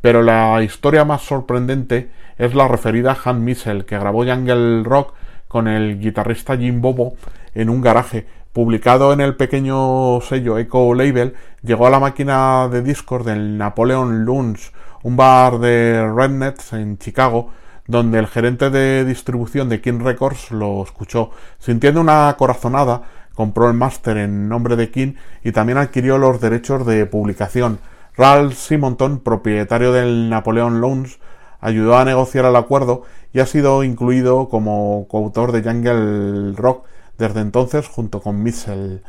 Pero 0.00 0.22
la 0.22 0.62
historia 0.62 1.04
más 1.04 1.22
sorprendente 1.22 2.10
es 2.38 2.54
la 2.54 2.68
referida 2.68 3.12
a 3.12 3.30
Han 3.30 3.44
Mitchell, 3.44 3.84
que 3.84 3.98
grabó 3.98 4.24
Jungle 4.24 4.84
Rock 4.84 5.14
con 5.48 5.66
el 5.66 5.98
guitarrista 5.98 6.56
Jim 6.56 6.80
Bobo 6.80 7.16
en 7.54 7.70
un 7.70 7.80
garaje. 7.80 8.26
Publicado 8.52 9.12
en 9.12 9.20
el 9.20 9.36
pequeño 9.36 10.20
sello 10.20 10.58
Echo 10.58 10.94
Label, 10.94 11.34
llegó 11.62 11.86
a 11.86 11.90
la 11.90 12.00
máquina 12.00 12.68
de 12.68 12.82
discos 12.82 13.24
del 13.24 13.58
Napoleon 13.58 14.24
Lounge, 14.24 14.72
un 15.02 15.16
bar 15.16 15.58
de 15.58 16.10
Rednecks 16.12 16.72
en 16.72 16.98
Chicago, 16.98 17.50
donde 17.86 18.18
el 18.18 18.26
gerente 18.26 18.70
de 18.70 19.04
distribución 19.04 19.68
de 19.68 19.80
King 19.80 20.00
Records 20.00 20.50
lo 20.50 20.82
escuchó. 20.82 21.30
Sintiendo 21.58 22.00
una 22.00 22.34
corazonada, 22.38 23.02
compró 23.34 23.68
el 23.68 23.74
máster 23.74 24.16
en 24.16 24.48
nombre 24.48 24.76
de 24.76 24.90
King 24.90 25.14
y 25.44 25.52
también 25.52 25.78
adquirió 25.78 26.18
los 26.18 26.40
derechos 26.40 26.84
de 26.86 27.06
publicación. 27.06 27.78
Ralph 28.18 28.54
Simonton, 28.54 29.20
propietario 29.20 29.92
del 29.92 30.28
Napoleon 30.28 30.80
Lounge, 30.80 31.20
ayudó 31.60 31.96
a 31.96 32.04
negociar 32.04 32.46
el 32.46 32.56
acuerdo 32.56 33.04
y 33.32 33.38
ha 33.38 33.46
sido 33.46 33.84
incluido 33.84 34.48
como 34.48 35.06
coautor 35.08 35.52
de 35.52 35.62
Jungle 35.62 36.52
Rock 36.56 36.84
desde 37.16 37.40
entonces 37.40 37.86
junto 37.86 38.20
con 38.20 38.42
Mitchell. 38.42 39.04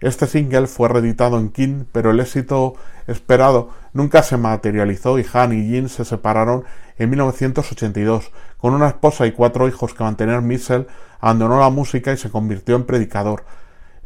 Este 0.00 0.26
single 0.26 0.66
fue 0.66 0.88
reeditado 0.88 1.38
en 1.38 1.50
King, 1.50 1.84
pero 1.92 2.10
el 2.10 2.20
éxito 2.20 2.72
esperado 3.06 3.68
nunca 3.92 4.22
se 4.22 4.38
materializó 4.38 5.18
y 5.18 5.26
Han 5.30 5.52
y 5.52 5.68
Jin 5.68 5.90
se 5.90 6.06
separaron 6.06 6.64
en 6.96 7.10
1982. 7.10 8.32
Con 8.56 8.72
una 8.72 8.88
esposa 8.88 9.26
y 9.26 9.32
cuatro 9.32 9.68
hijos 9.68 9.92
que 9.92 10.04
mantener, 10.04 10.40
Mitchell 10.40 10.86
abandonó 11.20 11.60
la 11.60 11.68
música 11.68 12.12
y 12.12 12.16
se 12.16 12.30
convirtió 12.30 12.76
en 12.76 12.84
predicador. 12.84 13.44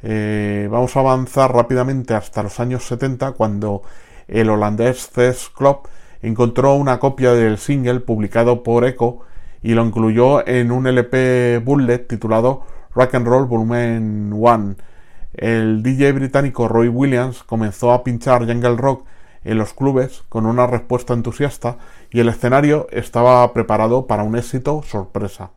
Eh, 0.02 0.68
vamos 0.68 0.96
a 0.96 1.00
avanzar 1.00 1.54
rápidamente 1.54 2.14
hasta 2.14 2.42
los 2.42 2.58
años 2.58 2.84
70 2.86 3.32
cuando 3.32 3.82
el 4.28 4.50
holandés 4.50 5.10
Ces 5.12 5.48
Club 5.48 5.88
encontró 6.22 6.74
una 6.74 6.98
copia 6.98 7.32
del 7.32 7.58
single 7.58 8.00
publicado 8.00 8.62
por 8.62 8.84
Echo 8.84 9.20
y 9.62 9.74
lo 9.74 9.84
incluyó 9.84 10.46
en 10.46 10.70
un 10.70 10.86
LP 10.86 11.58
bullet 11.64 12.06
titulado 12.06 12.62
Rock 12.94 13.14
and 13.14 13.26
Roll 13.26 13.46
Volumen 13.46 14.32
1. 14.32 14.74
El 15.34 15.82
DJ 15.82 16.12
británico 16.12 16.68
Roy 16.68 16.88
Williams 16.88 17.42
comenzó 17.42 17.92
a 17.92 18.02
pinchar 18.04 18.46
jungle 18.46 18.76
rock 18.76 19.04
en 19.44 19.56
los 19.56 19.72
clubes 19.72 20.22
con 20.28 20.46
una 20.46 20.66
respuesta 20.66 21.14
entusiasta 21.14 21.78
y 22.10 22.20
el 22.20 22.28
escenario 22.28 22.88
estaba 22.90 23.52
preparado 23.52 24.06
para 24.06 24.22
un 24.22 24.36
éxito 24.36 24.82
sorpresa. 24.82 25.50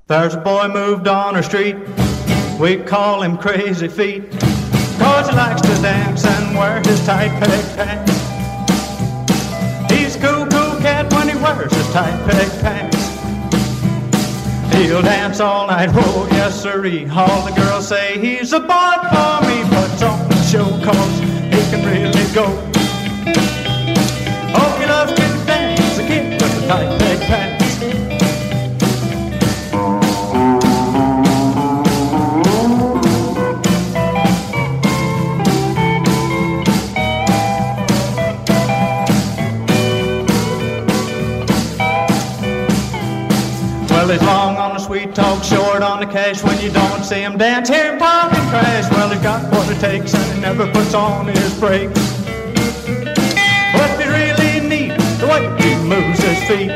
Wears 11.62 11.74
his 11.74 11.94
tight 11.94 12.18
peg 12.28 12.50
pants. 12.62 12.98
He'll 14.76 15.02
dance 15.02 15.40
all 15.40 15.68
night, 15.68 15.90
oh 15.94 16.28
yes 16.32 16.62
sirree. 16.62 17.08
All 17.10 17.46
the 17.46 17.54
girls 17.56 17.88
say 17.88 18.20
he's 18.20 18.52
a 18.54 18.60
boy 18.60 18.96
for 19.12 19.48
me. 19.48 19.64
but 19.70 20.04
on 20.04 20.28
the 20.30 20.42
show 20.44 20.66
cause 20.84 21.20
he 21.20 21.62
can 21.70 21.86
really 21.86 22.34
go. 22.34 22.71
Cash. 46.34 46.44
When 46.44 46.62
you 46.62 46.72
don't 46.72 47.04
see 47.04 47.22
him 47.22 47.38
dance, 47.38 47.70
hear 47.70 47.94
him 47.94 48.00
pop 48.00 48.34
and 48.34 48.50
crash. 48.50 48.90
Well, 48.92 49.10
he's 49.10 49.22
got 49.22 49.52
what 49.52 49.70
it 49.70 49.80
takes, 49.80 50.14
and 50.14 50.36
he 50.36 50.42
never 50.42 50.72
puts 50.72 50.94
on 50.94 51.28
his 51.28 51.60
brakes. 51.60 52.00
What 53.74 53.90
he 54.00 54.08
really 54.08 54.68
needs, 54.68 55.20
the 55.20 55.28
way 55.28 55.44
he 55.62 55.76
moves 55.88 56.20
his 56.20 56.40
feet. 56.48 56.72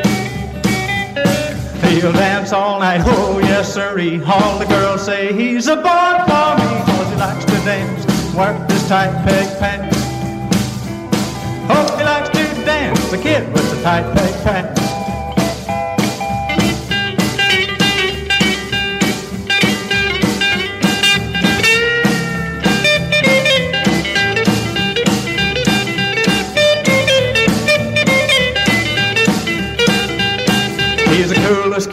He'll 1.92 2.12
dance 2.12 2.52
all 2.52 2.80
night, 2.80 3.02
oh 3.06 3.40
yes 3.40 3.74
sirree. 3.74 4.22
All 4.26 4.60
the 4.60 4.66
girls 4.66 5.06
say 5.06 5.34
he's 5.34 5.68
a 5.68 5.78
boy 5.78 6.16
for 6.28 6.50
me, 6.60 6.68
cause 6.86 7.10
he 7.10 7.16
likes 7.16 7.46
to 7.46 7.58
dance, 7.64 8.36
work 8.36 8.70
his 8.70 8.86
tight 8.90 9.14
peg 9.26 9.60
pants. 9.60 9.98
Oh, 11.70 11.98
he 11.98 12.04
likes 12.04 12.30
to 12.30 12.66
dance, 12.66 13.12
the 13.12 13.18
kid 13.18 13.48
with 13.54 13.70
the 13.72 13.82
tight 13.82 14.14
peg 14.14 14.44
pants. 14.44 14.75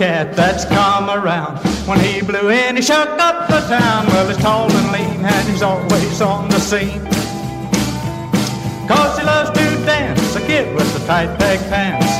Cat 0.02 0.34
that's 0.34 0.64
come 0.64 1.08
around. 1.08 1.58
When 1.86 2.00
he 2.00 2.22
blew 2.22 2.48
in, 2.50 2.74
he 2.74 2.82
shook 2.82 3.12
up 3.28 3.46
the 3.46 3.60
town. 3.68 4.06
Well, 4.08 4.26
he's 4.26 4.36
tall 4.38 4.68
and 4.68 4.90
lean, 4.90 5.24
and 5.24 5.48
he's 5.48 5.62
always 5.62 6.20
on 6.20 6.48
the 6.48 6.58
scene. 6.58 7.04
Cause 8.88 9.16
he 9.16 9.24
loves 9.24 9.50
to 9.50 9.64
dance, 9.86 10.34
a 10.34 10.40
kid 10.40 10.74
with 10.74 10.92
the 10.92 11.06
tight 11.06 11.38
peg 11.38 11.60
pants. 11.70 12.10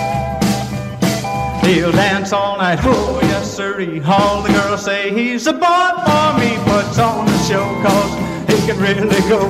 He'll 1.67 1.91
dance 1.91 2.33
all 2.33 2.57
night, 2.59 2.79
oh 2.85 3.19
yes 3.23 3.57
sirree. 3.57 4.01
All 4.07 4.43
the 4.43 4.53
girls 4.53 4.85
say 4.85 5.13
he's 5.13 5.49
a 5.49 5.53
boy 5.53 5.91
for 6.07 6.29
me. 6.39 6.51
Puts 6.71 7.01
on 7.01 7.27
the 7.27 7.39
show 7.49 7.67
cause 7.83 8.13
he 8.49 8.59
can 8.65 8.79
really 8.79 9.23
go. 9.29 9.43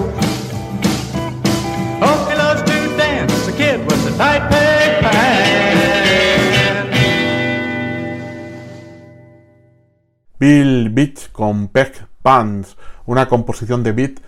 Oh, 2.08 2.20
he 2.30 2.34
loves 2.38 2.62
to 2.62 2.96
dance, 2.96 3.46
a 3.46 3.52
kid 3.52 3.80
with 3.80 4.02
the 4.06 4.16
tight 4.16 4.48
peg 4.50 4.81
Bill 10.42 10.90
Beach 10.90 11.30
con 11.30 11.68
Peg 11.68 12.08
Pants, 12.20 12.76
una 13.06 13.28
composición 13.28 13.84
de 13.84 13.92
beat 13.92 14.18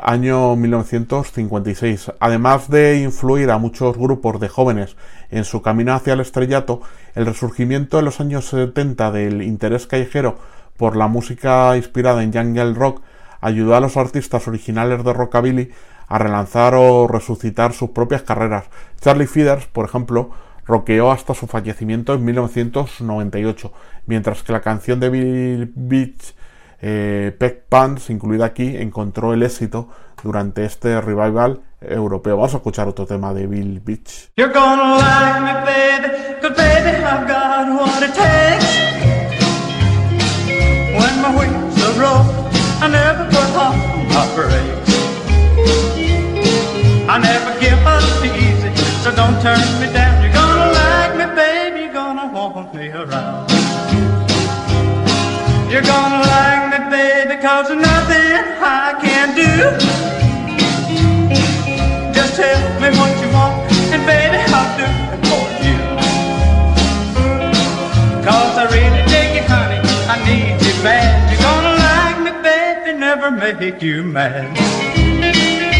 año 0.00 0.54
1956. 0.54 2.12
Además 2.20 2.70
de 2.70 3.00
influir 3.00 3.50
a 3.50 3.58
muchos 3.58 3.98
grupos 3.98 4.38
de 4.38 4.48
jóvenes 4.48 4.96
en 5.30 5.42
su 5.44 5.60
camino 5.60 5.94
hacia 5.94 6.12
el 6.12 6.20
estrellato, 6.20 6.80
el 7.16 7.26
resurgimiento 7.26 7.98
en 7.98 8.04
los 8.04 8.20
años 8.20 8.46
70 8.50 9.10
del 9.10 9.42
interés 9.42 9.88
callejero 9.88 10.38
por 10.76 10.94
la 10.94 11.08
música 11.08 11.76
inspirada 11.76 12.22
en 12.22 12.32
jungle 12.32 12.74
rock 12.74 13.02
ayudó 13.40 13.74
a 13.74 13.80
los 13.80 13.96
artistas 13.96 14.46
originales 14.46 15.02
de 15.02 15.12
rockabilly 15.12 15.72
a 16.06 16.18
relanzar 16.20 16.76
o 16.76 17.08
resucitar 17.08 17.72
sus 17.72 17.90
propias 17.90 18.22
carreras. 18.22 18.66
Charlie 19.00 19.26
Feeders, 19.26 19.66
por 19.66 19.86
ejemplo, 19.86 20.30
rockeó 20.66 21.10
hasta 21.10 21.34
su 21.34 21.46
fallecimiento 21.46 22.14
en 22.14 22.24
1998, 22.24 23.72
mientras 24.06 24.42
que 24.42 24.52
la 24.52 24.60
canción 24.60 25.00
de 25.00 25.10
Bill 25.10 25.72
Beach, 25.74 26.34
eh, 26.80 27.34
Peck 27.38 27.64
Pants, 27.68 28.10
incluida 28.10 28.46
aquí, 28.46 28.76
encontró 28.76 29.32
el 29.32 29.42
éxito 29.42 29.88
durante 30.22 30.64
este 30.64 31.00
revival 31.00 31.60
europeo. 31.80 32.36
Vamos 32.36 32.54
a 32.54 32.58
escuchar 32.58 32.88
otro 32.88 33.06
tema 33.06 33.34
de 33.34 33.46
Bill 33.46 33.80
Beach. 33.80 34.30
You're 34.36 34.52
gonna 34.52 34.96
like 34.96 35.40
me, 35.40 35.52
baby, 35.64 36.40
cause 36.40 36.56
baby, 36.56 36.96
I've 37.04 37.26
got 37.26 37.68
what 37.68 38.02
it 38.02 38.14
takes. 38.14 38.92
When 40.94 41.22
my 41.22 41.30
wheels 41.38 41.82
are 41.82 42.00
roll, 42.00 42.24
I 42.80 42.88
never 42.88 43.24
put 43.26 43.56
on 43.56 43.76
my 44.08 44.26
brakes. 44.34 44.82
I 47.08 47.18
never 47.18 47.58
give 47.60 47.84
up 47.84 48.24
easy, 48.24 48.74
so 49.02 49.10
don't 49.14 49.40
turn 49.42 49.81
You're 55.82 55.94
gonna 55.94 56.22
like 56.22 56.64
me, 56.70 56.78
baby, 56.90 57.42
cause 57.42 57.68
nothing 57.70 58.38
I 58.62 58.94
can 59.02 59.34
do. 59.34 59.50
Just 62.14 62.36
tell 62.36 62.80
me 62.80 62.88
what 62.96 63.10
you 63.20 63.28
want, 63.34 63.72
and 63.90 64.06
baby, 64.06 64.38
I'll 64.54 64.78
do 64.78 64.86
it 65.12 65.20
for 65.26 65.44
you. 65.66 65.78
Cause 68.22 68.54
I 68.58 68.64
really 68.70 69.02
dig 69.10 69.34
you, 69.34 69.42
honey, 69.48 69.80
I 70.06 70.16
need 70.24 70.54
you 70.64 70.74
bad. 70.84 71.32
You're 71.32 71.42
gonna 71.42 71.74
like 71.82 72.18
me, 72.26 72.32
baby, 72.42 72.96
never 72.96 73.32
make 73.32 73.82
you 73.82 74.04
mad. 74.04 75.71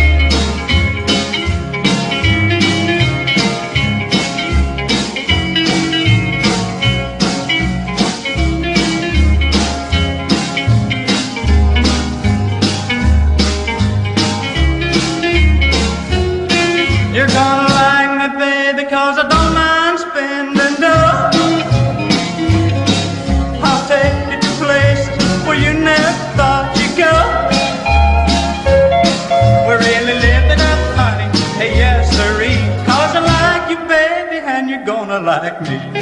Like 35.24 35.60
me. 35.62 36.01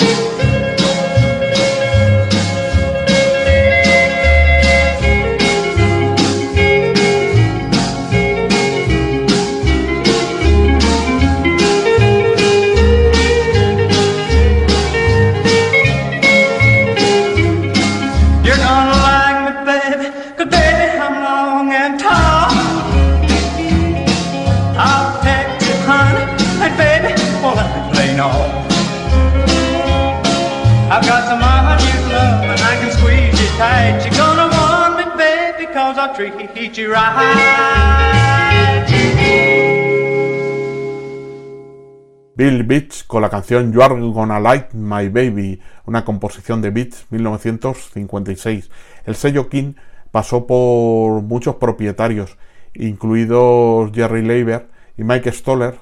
Beach 42.71 43.05
con 43.09 43.21
la 43.21 43.31
canción 43.31 43.73
You 43.73 43.83
Are 43.83 43.97
Gonna 43.99 44.39
Like 44.39 44.77
My 44.77 45.09
Baby, 45.09 45.61
una 45.87 46.05
composición 46.05 46.63
de 46.63 46.71
Beach 46.71 46.95
1956. 47.11 48.71
El 49.07 49.17
sello 49.17 49.49
King 49.49 49.73
pasó 50.13 50.47
por 50.47 51.21
muchos 51.23 51.57
propietarios, 51.57 52.39
incluidos 52.75 53.91
Jerry 53.93 54.23
Leiber 54.23 54.69
y 54.97 55.03
Mike 55.03 55.33
Stoller, 55.33 55.81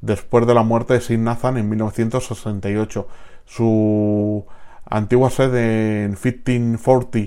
después 0.00 0.44
de 0.44 0.54
la 0.54 0.64
muerte 0.64 0.94
de 0.94 1.02
Sid 1.02 1.18
Nathan 1.18 1.56
en 1.56 1.68
1968. 1.68 3.06
Su 3.44 4.44
antigua 4.90 5.30
sede 5.30 6.02
en 6.02 6.16
1540 6.20 7.18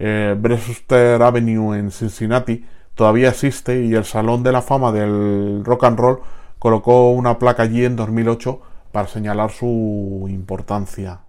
eh, 0.00 0.34
Brewster 0.36 1.22
Avenue 1.22 1.78
en 1.78 1.92
Cincinnati 1.92 2.66
todavía 2.96 3.28
existe 3.28 3.84
y 3.84 3.94
el 3.94 4.04
Salón 4.04 4.42
de 4.42 4.50
la 4.50 4.62
Fama 4.62 4.90
del 4.90 5.62
Rock 5.64 5.84
and 5.84 5.98
Roll 6.00 6.18
colocó 6.66 7.10
una 7.10 7.38
placa 7.38 7.62
allí 7.62 7.84
en 7.84 7.94
2008 7.94 8.60
para 8.90 9.06
señalar 9.06 9.52
su 9.52 10.26
importancia. 10.28 11.20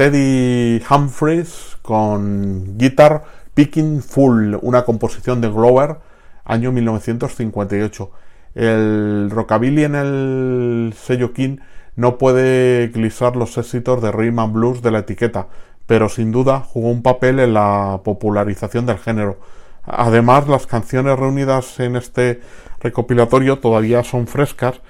Teddy 0.00 0.82
Humphries 0.88 1.76
con 1.82 2.78
Guitar 2.78 3.22
Picking 3.52 4.00
Full, 4.00 4.54
una 4.62 4.86
composición 4.86 5.42
de 5.42 5.50
Glover, 5.50 5.98
año 6.42 6.72
1958. 6.72 8.10
El 8.54 9.28
rockabilly 9.30 9.84
en 9.84 9.94
el 9.96 10.94
sello 10.96 11.34
King 11.34 11.58
no 11.96 12.16
puede 12.16 12.84
eclipsar 12.84 13.36
los 13.36 13.58
éxitos 13.58 14.00
de 14.00 14.10
rhythm 14.10 14.54
blues 14.54 14.80
de 14.80 14.90
la 14.90 15.00
etiqueta, 15.00 15.48
pero 15.86 16.08
sin 16.08 16.32
duda 16.32 16.60
jugó 16.60 16.88
un 16.88 17.02
papel 17.02 17.38
en 17.38 17.52
la 17.52 18.00
popularización 18.02 18.86
del 18.86 18.96
género. 18.96 19.38
Además, 19.82 20.48
las 20.48 20.66
canciones 20.66 21.18
reunidas 21.18 21.78
en 21.78 21.96
este 21.96 22.40
recopilatorio 22.80 23.58
todavía 23.58 24.02
son 24.02 24.26
frescas 24.26 24.80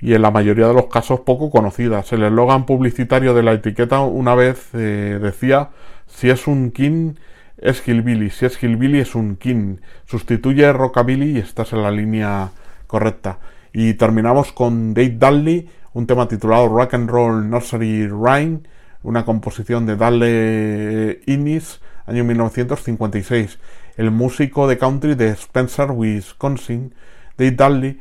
y 0.00 0.14
en 0.14 0.22
la 0.22 0.30
mayoría 0.30 0.68
de 0.68 0.74
los 0.74 0.86
casos 0.86 1.20
poco 1.20 1.50
conocidas. 1.50 2.12
El 2.12 2.22
eslogan 2.22 2.66
publicitario 2.66 3.34
de 3.34 3.42
la 3.42 3.52
etiqueta 3.52 4.00
una 4.00 4.34
vez 4.34 4.68
eh, 4.74 5.18
decía 5.20 5.70
si 6.06 6.30
es 6.30 6.46
un 6.46 6.70
king 6.70 7.14
es 7.58 7.86
hillbilly, 7.86 8.30
si 8.30 8.46
es 8.46 8.62
hillbilly 8.62 9.00
es 9.00 9.14
un 9.14 9.36
king. 9.36 9.76
Sustituye 10.04 10.72
rockabilly 10.72 11.36
y 11.36 11.38
estás 11.38 11.72
en 11.72 11.82
la 11.82 11.90
línea 11.90 12.50
correcta. 12.86 13.38
Y 13.72 13.94
terminamos 13.94 14.52
con 14.52 14.94
Dave 14.94 15.16
Dudley, 15.18 15.68
un 15.92 16.06
tema 16.06 16.28
titulado 16.28 16.68
Rock 16.68 16.94
and 16.94 17.08
Roll 17.08 17.48
Nursery 17.48 18.08
Rhyme, 18.08 18.60
una 19.02 19.24
composición 19.24 19.86
de 19.86 19.96
Dudley 19.96 21.20
Innis, 21.26 21.80
año 22.06 22.24
1956. 22.24 23.58
El 23.96 24.10
músico 24.10 24.68
de 24.68 24.76
country 24.76 25.14
de 25.14 25.30
Spencer, 25.30 25.90
Wisconsin, 25.90 26.94
Dave 27.38 27.52
Dudley, 27.52 28.00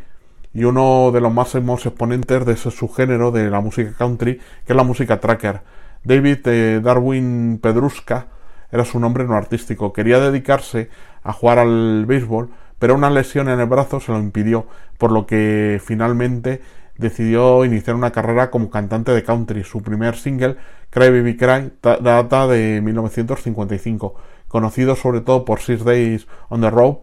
y 0.56 0.64
uno 0.64 1.12
de 1.12 1.20
los 1.20 1.34
máximos 1.34 1.86
exponentes 1.86 2.46
de 2.46 2.54
ese 2.54 2.72
subgénero 2.72 3.30
de 3.30 3.50
la 3.50 3.60
música 3.60 3.94
country, 3.98 4.38
que 4.66 4.72
es 4.72 4.76
la 4.76 4.84
música 4.84 5.20
tracker. 5.20 5.60
David 6.06 6.40
eh, 6.46 6.80
Darwin 6.82 7.60
Pedruska 7.62 8.28
era 8.72 8.86
su 8.86 8.98
nombre 9.02 9.26
no 9.26 9.36
artístico. 9.36 9.92
Quería 9.92 10.22
dedicarse 10.22 10.90
a 11.24 11.34
jugar 11.34 11.60
al 11.60 12.06
béisbol, 12.06 12.52
pero 12.80 12.96
una 12.96 13.10
lesión 13.10 13.50
en 13.50 13.60
el 13.60 13.66
brazo 13.66 14.00
se 14.00 14.14
lo 14.14 14.18
impidió, 14.18 14.66
por 14.98 15.12
lo 15.12 15.28
que 15.28 15.82
finalmente 15.84 16.62
decidió 16.98 17.66
iniciar 17.66 17.98
una 17.98 18.12
carrera 18.12 18.50
como 18.50 18.70
cantante 18.70 19.12
de 19.12 19.24
country. 19.24 19.66
Su 19.66 19.84
primer 19.84 20.16
single, 20.16 20.56
Cry 20.90 21.10
Baby 21.10 21.36
Cry, 21.36 21.74
data 21.82 22.48
de 22.48 22.80
1955, 22.82 24.16
conocido 24.48 24.96
sobre 24.96 25.20
todo 25.20 25.44
por 25.44 25.60
Six 25.60 25.84
Days 25.84 26.28
on 26.48 26.62
the 26.62 26.70
Road 26.70 27.00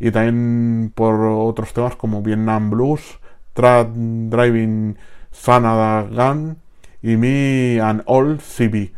y 0.00 0.10
también 0.10 0.92
por 0.94 1.14
otros 1.20 1.72
temas 1.74 1.94
como 1.94 2.22
Vietnam 2.22 2.70
Blues, 2.70 3.20
Trad 3.52 3.86
Driving 3.86 4.96
Sanada 5.30 6.02
Gun 6.02 6.56
y 7.02 7.16
Me 7.16 7.80
and 7.80 8.02
All 8.06 8.38
CB. 8.38 8.92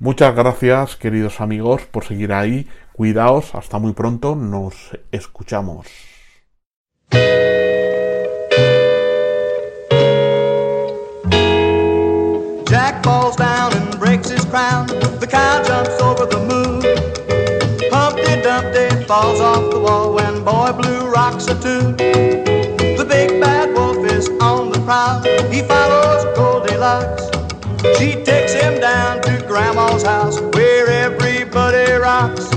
Muchas 0.00 0.34
gracias, 0.34 0.96
queridos 0.96 1.40
amigos, 1.40 1.82
por 1.82 2.04
seguir 2.04 2.32
ahí. 2.32 2.68
Cuidaos, 2.92 3.54
hasta 3.54 3.78
muy 3.78 3.92
pronto, 3.92 4.34
nos 4.34 4.98
escuchamos. 5.12 5.86
A 21.22 21.54
tune. 21.54 21.96
The 21.96 23.06
big 23.08 23.40
bad 23.40 23.72
wolf 23.74 24.04
is 24.10 24.28
on 24.40 24.72
the 24.72 24.80
prowl. 24.80 25.22
He 25.52 25.62
follows 25.62 26.24
Goldilocks. 26.36 27.26
She 27.96 28.24
takes 28.24 28.52
him 28.52 28.80
down 28.80 29.22
to 29.22 29.44
Grandma's 29.46 30.02
house 30.02 30.40
where 30.40 30.88
everybody 30.88 31.92
rocks. 31.92 32.50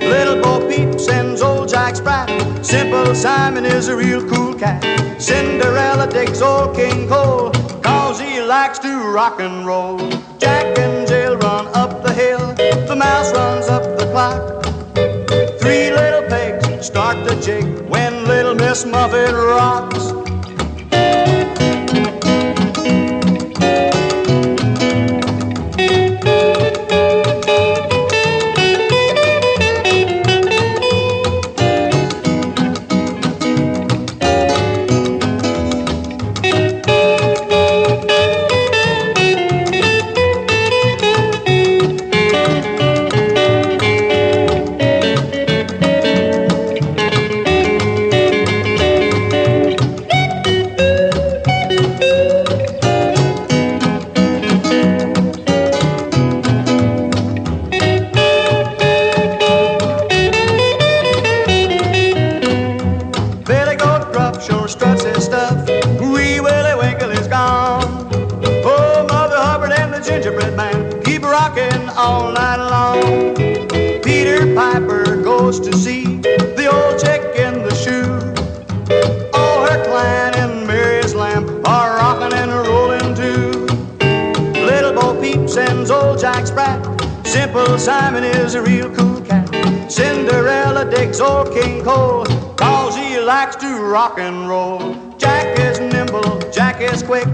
Little 0.00 0.40
Bo 0.42 0.66
Peep 0.66 0.98
sends 0.98 1.42
old 1.42 1.68
Jack 1.68 1.94
Jack 1.94 1.96
Sprat. 1.96 2.64
Simple 2.64 3.14
Simon 3.14 3.66
is 3.66 3.88
a 3.88 3.96
real 3.96 4.26
cool 4.30 4.54
cat. 4.54 4.82
Cinderella 5.20 6.06
digs 6.06 6.40
old 6.40 6.74
King 6.74 7.06
Cole, 7.06 7.50
cause 7.82 8.18
he 8.18 8.40
likes 8.40 8.78
to 8.78 9.12
rock 9.12 9.40
and 9.40 9.66
roll. 9.66 9.98
Jack 10.38 10.78
and 10.78 11.06
Jill 11.06 11.36
run 11.36 11.66
up 11.74 12.02
the 12.02 12.14
hill, 12.14 12.54
the 12.88 12.96
mouse 12.96 13.30
runs 13.32 13.43
start 16.94 17.26
the 17.26 17.34
jig 17.40 17.64
when 17.88 18.24
little 18.24 18.54
Miss 18.54 18.84
Muffet 18.84 19.32
rocks. 19.32 20.23
Simple 87.34 87.78
Simon 87.78 88.22
is 88.22 88.54
a 88.54 88.62
real 88.62 88.88
cool 88.94 89.20
cat. 89.20 89.50
Cinderella 89.90 90.88
digs 90.88 91.20
old 91.20 91.52
King 91.52 91.82
Cole, 91.82 92.24
cause 92.54 92.94
he 92.94 93.18
likes 93.18 93.56
to 93.56 93.82
rock 93.82 94.20
and 94.20 94.48
roll. 94.48 94.94
Jack 95.18 95.58
is 95.58 95.80
nimble, 95.80 96.38
Jack 96.52 96.80
is 96.80 97.02
quick, 97.02 97.26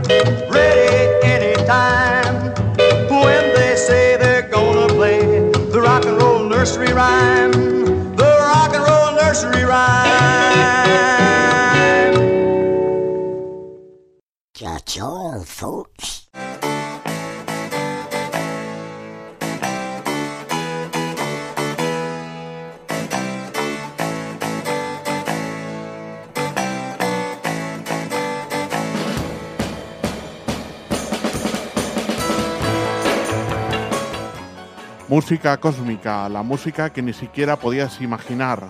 ready 0.49 1.23
anytime. 1.23 2.35
When 3.11 3.55
they 3.55 3.77
say 3.77 4.17
they're 4.17 4.49
gonna 4.49 4.89
play 4.95 5.51
the 5.71 5.83
rock 5.83 6.07
and 6.07 6.17
roll 6.17 6.49
nursery 6.49 6.95
rhyme, 6.95 7.53
the 8.17 8.39
rock 8.41 8.73
and 8.73 8.83
roll 8.83 9.13
nursery 9.17 9.65
rhyme. 9.65 10.01
That's 14.59 14.99
all, 14.99 15.45
folks. 15.45 16.20
Música 35.11 35.57
cósmica, 35.57 36.29
la 36.29 36.45
música 36.45 36.91
que 36.91 37.03
ni 37.03 37.13
siquiera 37.13 37.57
podías 37.57 38.01
imaginar. 38.01 38.69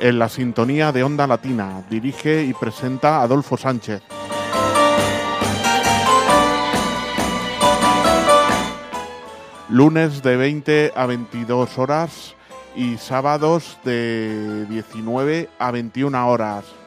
En 0.00 0.18
la 0.18 0.28
sintonía 0.28 0.90
de 0.90 1.04
Onda 1.04 1.28
Latina, 1.28 1.84
dirige 1.88 2.42
y 2.42 2.52
presenta 2.54 3.22
Adolfo 3.22 3.56
Sánchez. 3.56 4.02
Lunes 9.68 10.24
de 10.24 10.36
20 10.36 10.92
a 10.96 11.06
22 11.06 11.78
horas 11.78 12.34
y 12.74 12.96
sábados 12.96 13.78
de 13.84 14.66
19 14.68 15.48
a 15.60 15.70
21 15.70 16.28
horas. 16.28 16.77